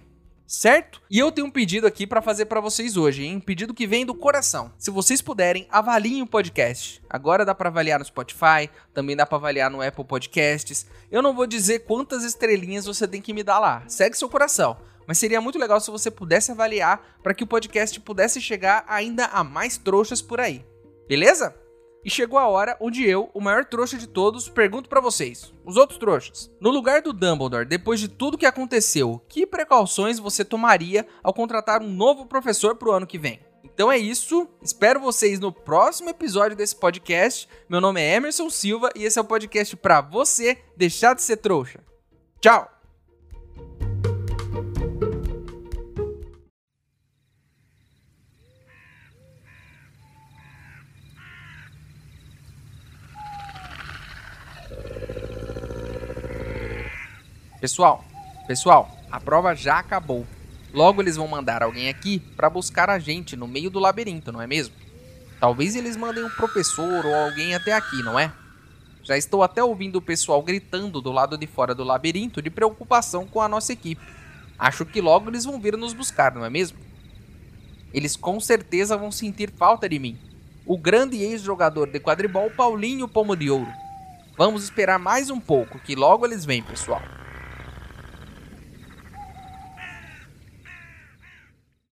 certo? 0.50 1.00
E 1.08 1.16
eu 1.16 1.30
tenho 1.30 1.46
um 1.46 1.50
pedido 1.50 1.86
aqui 1.86 2.04
para 2.04 2.20
fazer 2.20 2.46
para 2.46 2.60
vocês 2.60 2.96
hoje, 2.96 3.24
hein? 3.24 3.36
Um 3.36 3.40
pedido 3.40 3.72
que 3.72 3.86
vem 3.86 4.04
do 4.04 4.12
coração. 4.12 4.72
Se 4.76 4.90
vocês 4.90 5.22
puderem, 5.22 5.68
avaliem 5.70 6.22
o 6.22 6.26
podcast. 6.26 7.00
Agora 7.08 7.44
dá 7.44 7.54
para 7.54 7.68
avaliar 7.68 8.00
no 8.00 8.04
Spotify, 8.04 8.68
também 8.92 9.14
dá 9.14 9.24
para 9.24 9.38
avaliar 9.38 9.70
no 9.70 9.80
Apple 9.80 10.04
Podcasts. 10.04 10.86
Eu 11.08 11.22
não 11.22 11.36
vou 11.36 11.46
dizer 11.46 11.84
quantas 11.84 12.24
estrelinhas 12.24 12.84
você 12.84 13.06
tem 13.06 13.22
que 13.22 13.32
me 13.32 13.44
dar 13.44 13.60
lá. 13.60 13.84
Segue 13.86 14.18
seu 14.18 14.28
coração. 14.28 14.76
Mas 15.06 15.18
seria 15.18 15.40
muito 15.40 15.58
legal 15.58 15.80
se 15.80 15.90
você 15.90 16.10
pudesse 16.10 16.50
avaliar 16.50 17.18
para 17.22 17.32
que 17.32 17.44
o 17.44 17.46
podcast 17.46 18.00
pudesse 18.00 18.40
chegar 18.40 18.84
ainda 18.88 19.26
a 19.26 19.44
mais 19.44 19.78
trouxas 19.78 20.20
por 20.20 20.40
aí. 20.40 20.64
Beleza? 21.08 21.54
E 22.04 22.10
chegou 22.10 22.38
a 22.38 22.48
hora 22.48 22.76
onde 22.80 23.04
eu, 23.04 23.30
o 23.34 23.40
maior 23.40 23.64
trouxa 23.64 23.98
de 23.98 24.06
todos, 24.06 24.48
pergunto 24.48 24.88
para 24.88 25.00
vocês, 25.00 25.52
os 25.64 25.76
outros 25.76 25.98
trouxas. 25.98 26.50
No 26.60 26.70
lugar 26.70 27.02
do 27.02 27.12
Dumbledore, 27.12 27.66
depois 27.66 28.00
de 28.00 28.08
tudo 28.08 28.38
que 28.38 28.46
aconteceu, 28.46 29.20
que 29.28 29.46
precauções 29.46 30.18
você 30.18 30.44
tomaria 30.44 31.06
ao 31.22 31.34
contratar 31.34 31.82
um 31.82 31.90
novo 31.90 32.26
professor 32.26 32.76
pro 32.76 32.92
ano 32.92 33.06
que 33.06 33.18
vem? 33.18 33.40
Então 33.62 33.92
é 33.92 33.98
isso, 33.98 34.48
espero 34.62 35.00
vocês 35.00 35.38
no 35.38 35.52
próximo 35.52 36.08
episódio 36.08 36.56
desse 36.56 36.76
podcast. 36.76 37.48
Meu 37.68 37.80
nome 37.80 38.00
é 38.00 38.14
Emerson 38.14 38.48
Silva 38.48 38.90
e 38.96 39.04
esse 39.04 39.18
é 39.18 39.22
o 39.22 39.24
podcast 39.24 39.76
para 39.76 40.00
você 40.00 40.58
deixar 40.76 41.14
de 41.14 41.22
ser 41.22 41.36
trouxa. 41.36 41.80
Tchau! 42.40 42.79
Pessoal, 57.60 58.02
pessoal, 58.46 58.90
a 59.10 59.20
prova 59.20 59.54
já 59.54 59.78
acabou. 59.78 60.26
Logo 60.72 61.02
eles 61.02 61.16
vão 61.16 61.28
mandar 61.28 61.62
alguém 61.62 61.90
aqui 61.90 62.18
para 62.18 62.48
buscar 62.48 62.88
a 62.88 62.98
gente 62.98 63.36
no 63.36 63.46
meio 63.46 63.68
do 63.68 63.78
labirinto, 63.78 64.32
não 64.32 64.40
é 64.40 64.46
mesmo? 64.46 64.74
Talvez 65.38 65.76
eles 65.76 65.94
mandem 65.94 66.24
um 66.24 66.30
professor 66.30 67.04
ou 67.04 67.14
alguém 67.14 67.54
até 67.54 67.74
aqui, 67.74 68.02
não 68.02 68.18
é? 68.18 68.32
Já 69.02 69.18
estou 69.18 69.42
até 69.42 69.62
ouvindo 69.62 69.96
o 69.96 70.02
pessoal 70.02 70.42
gritando 70.42 71.02
do 71.02 71.12
lado 71.12 71.36
de 71.36 71.46
fora 71.46 71.74
do 71.74 71.84
labirinto 71.84 72.40
de 72.40 72.48
preocupação 72.48 73.26
com 73.26 73.42
a 73.42 73.48
nossa 73.48 73.74
equipe. 73.74 74.02
Acho 74.58 74.86
que 74.86 75.02
logo 75.02 75.28
eles 75.28 75.44
vão 75.44 75.60
vir 75.60 75.76
nos 75.76 75.92
buscar, 75.92 76.34
não 76.34 76.44
é 76.44 76.48
mesmo? 76.48 76.78
Eles 77.92 78.16
com 78.16 78.40
certeza 78.40 78.96
vão 78.96 79.12
sentir 79.12 79.50
falta 79.50 79.86
de 79.86 79.98
mim. 79.98 80.18
O 80.64 80.78
grande 80.78 81.18
ex-jogador 81.18 81.90
de 81.90 82.00
quadribol 82.00 82.50
Paulinho 82.50 83.06
Pomo 83.06 83.36
de 83.36 83.50
Ouro. 83.50 83.72
Vamos 84.38 84.64
esperar 84.64 84.98
mais 84.98 85.28
um 85.28 85.40
pouco, 85.40 85.78
que 85.78 85.94
logo 85.94 86.24
eles 86.24 86.46
vêm, 86.46 86.62
pessoal. 86.62 87.19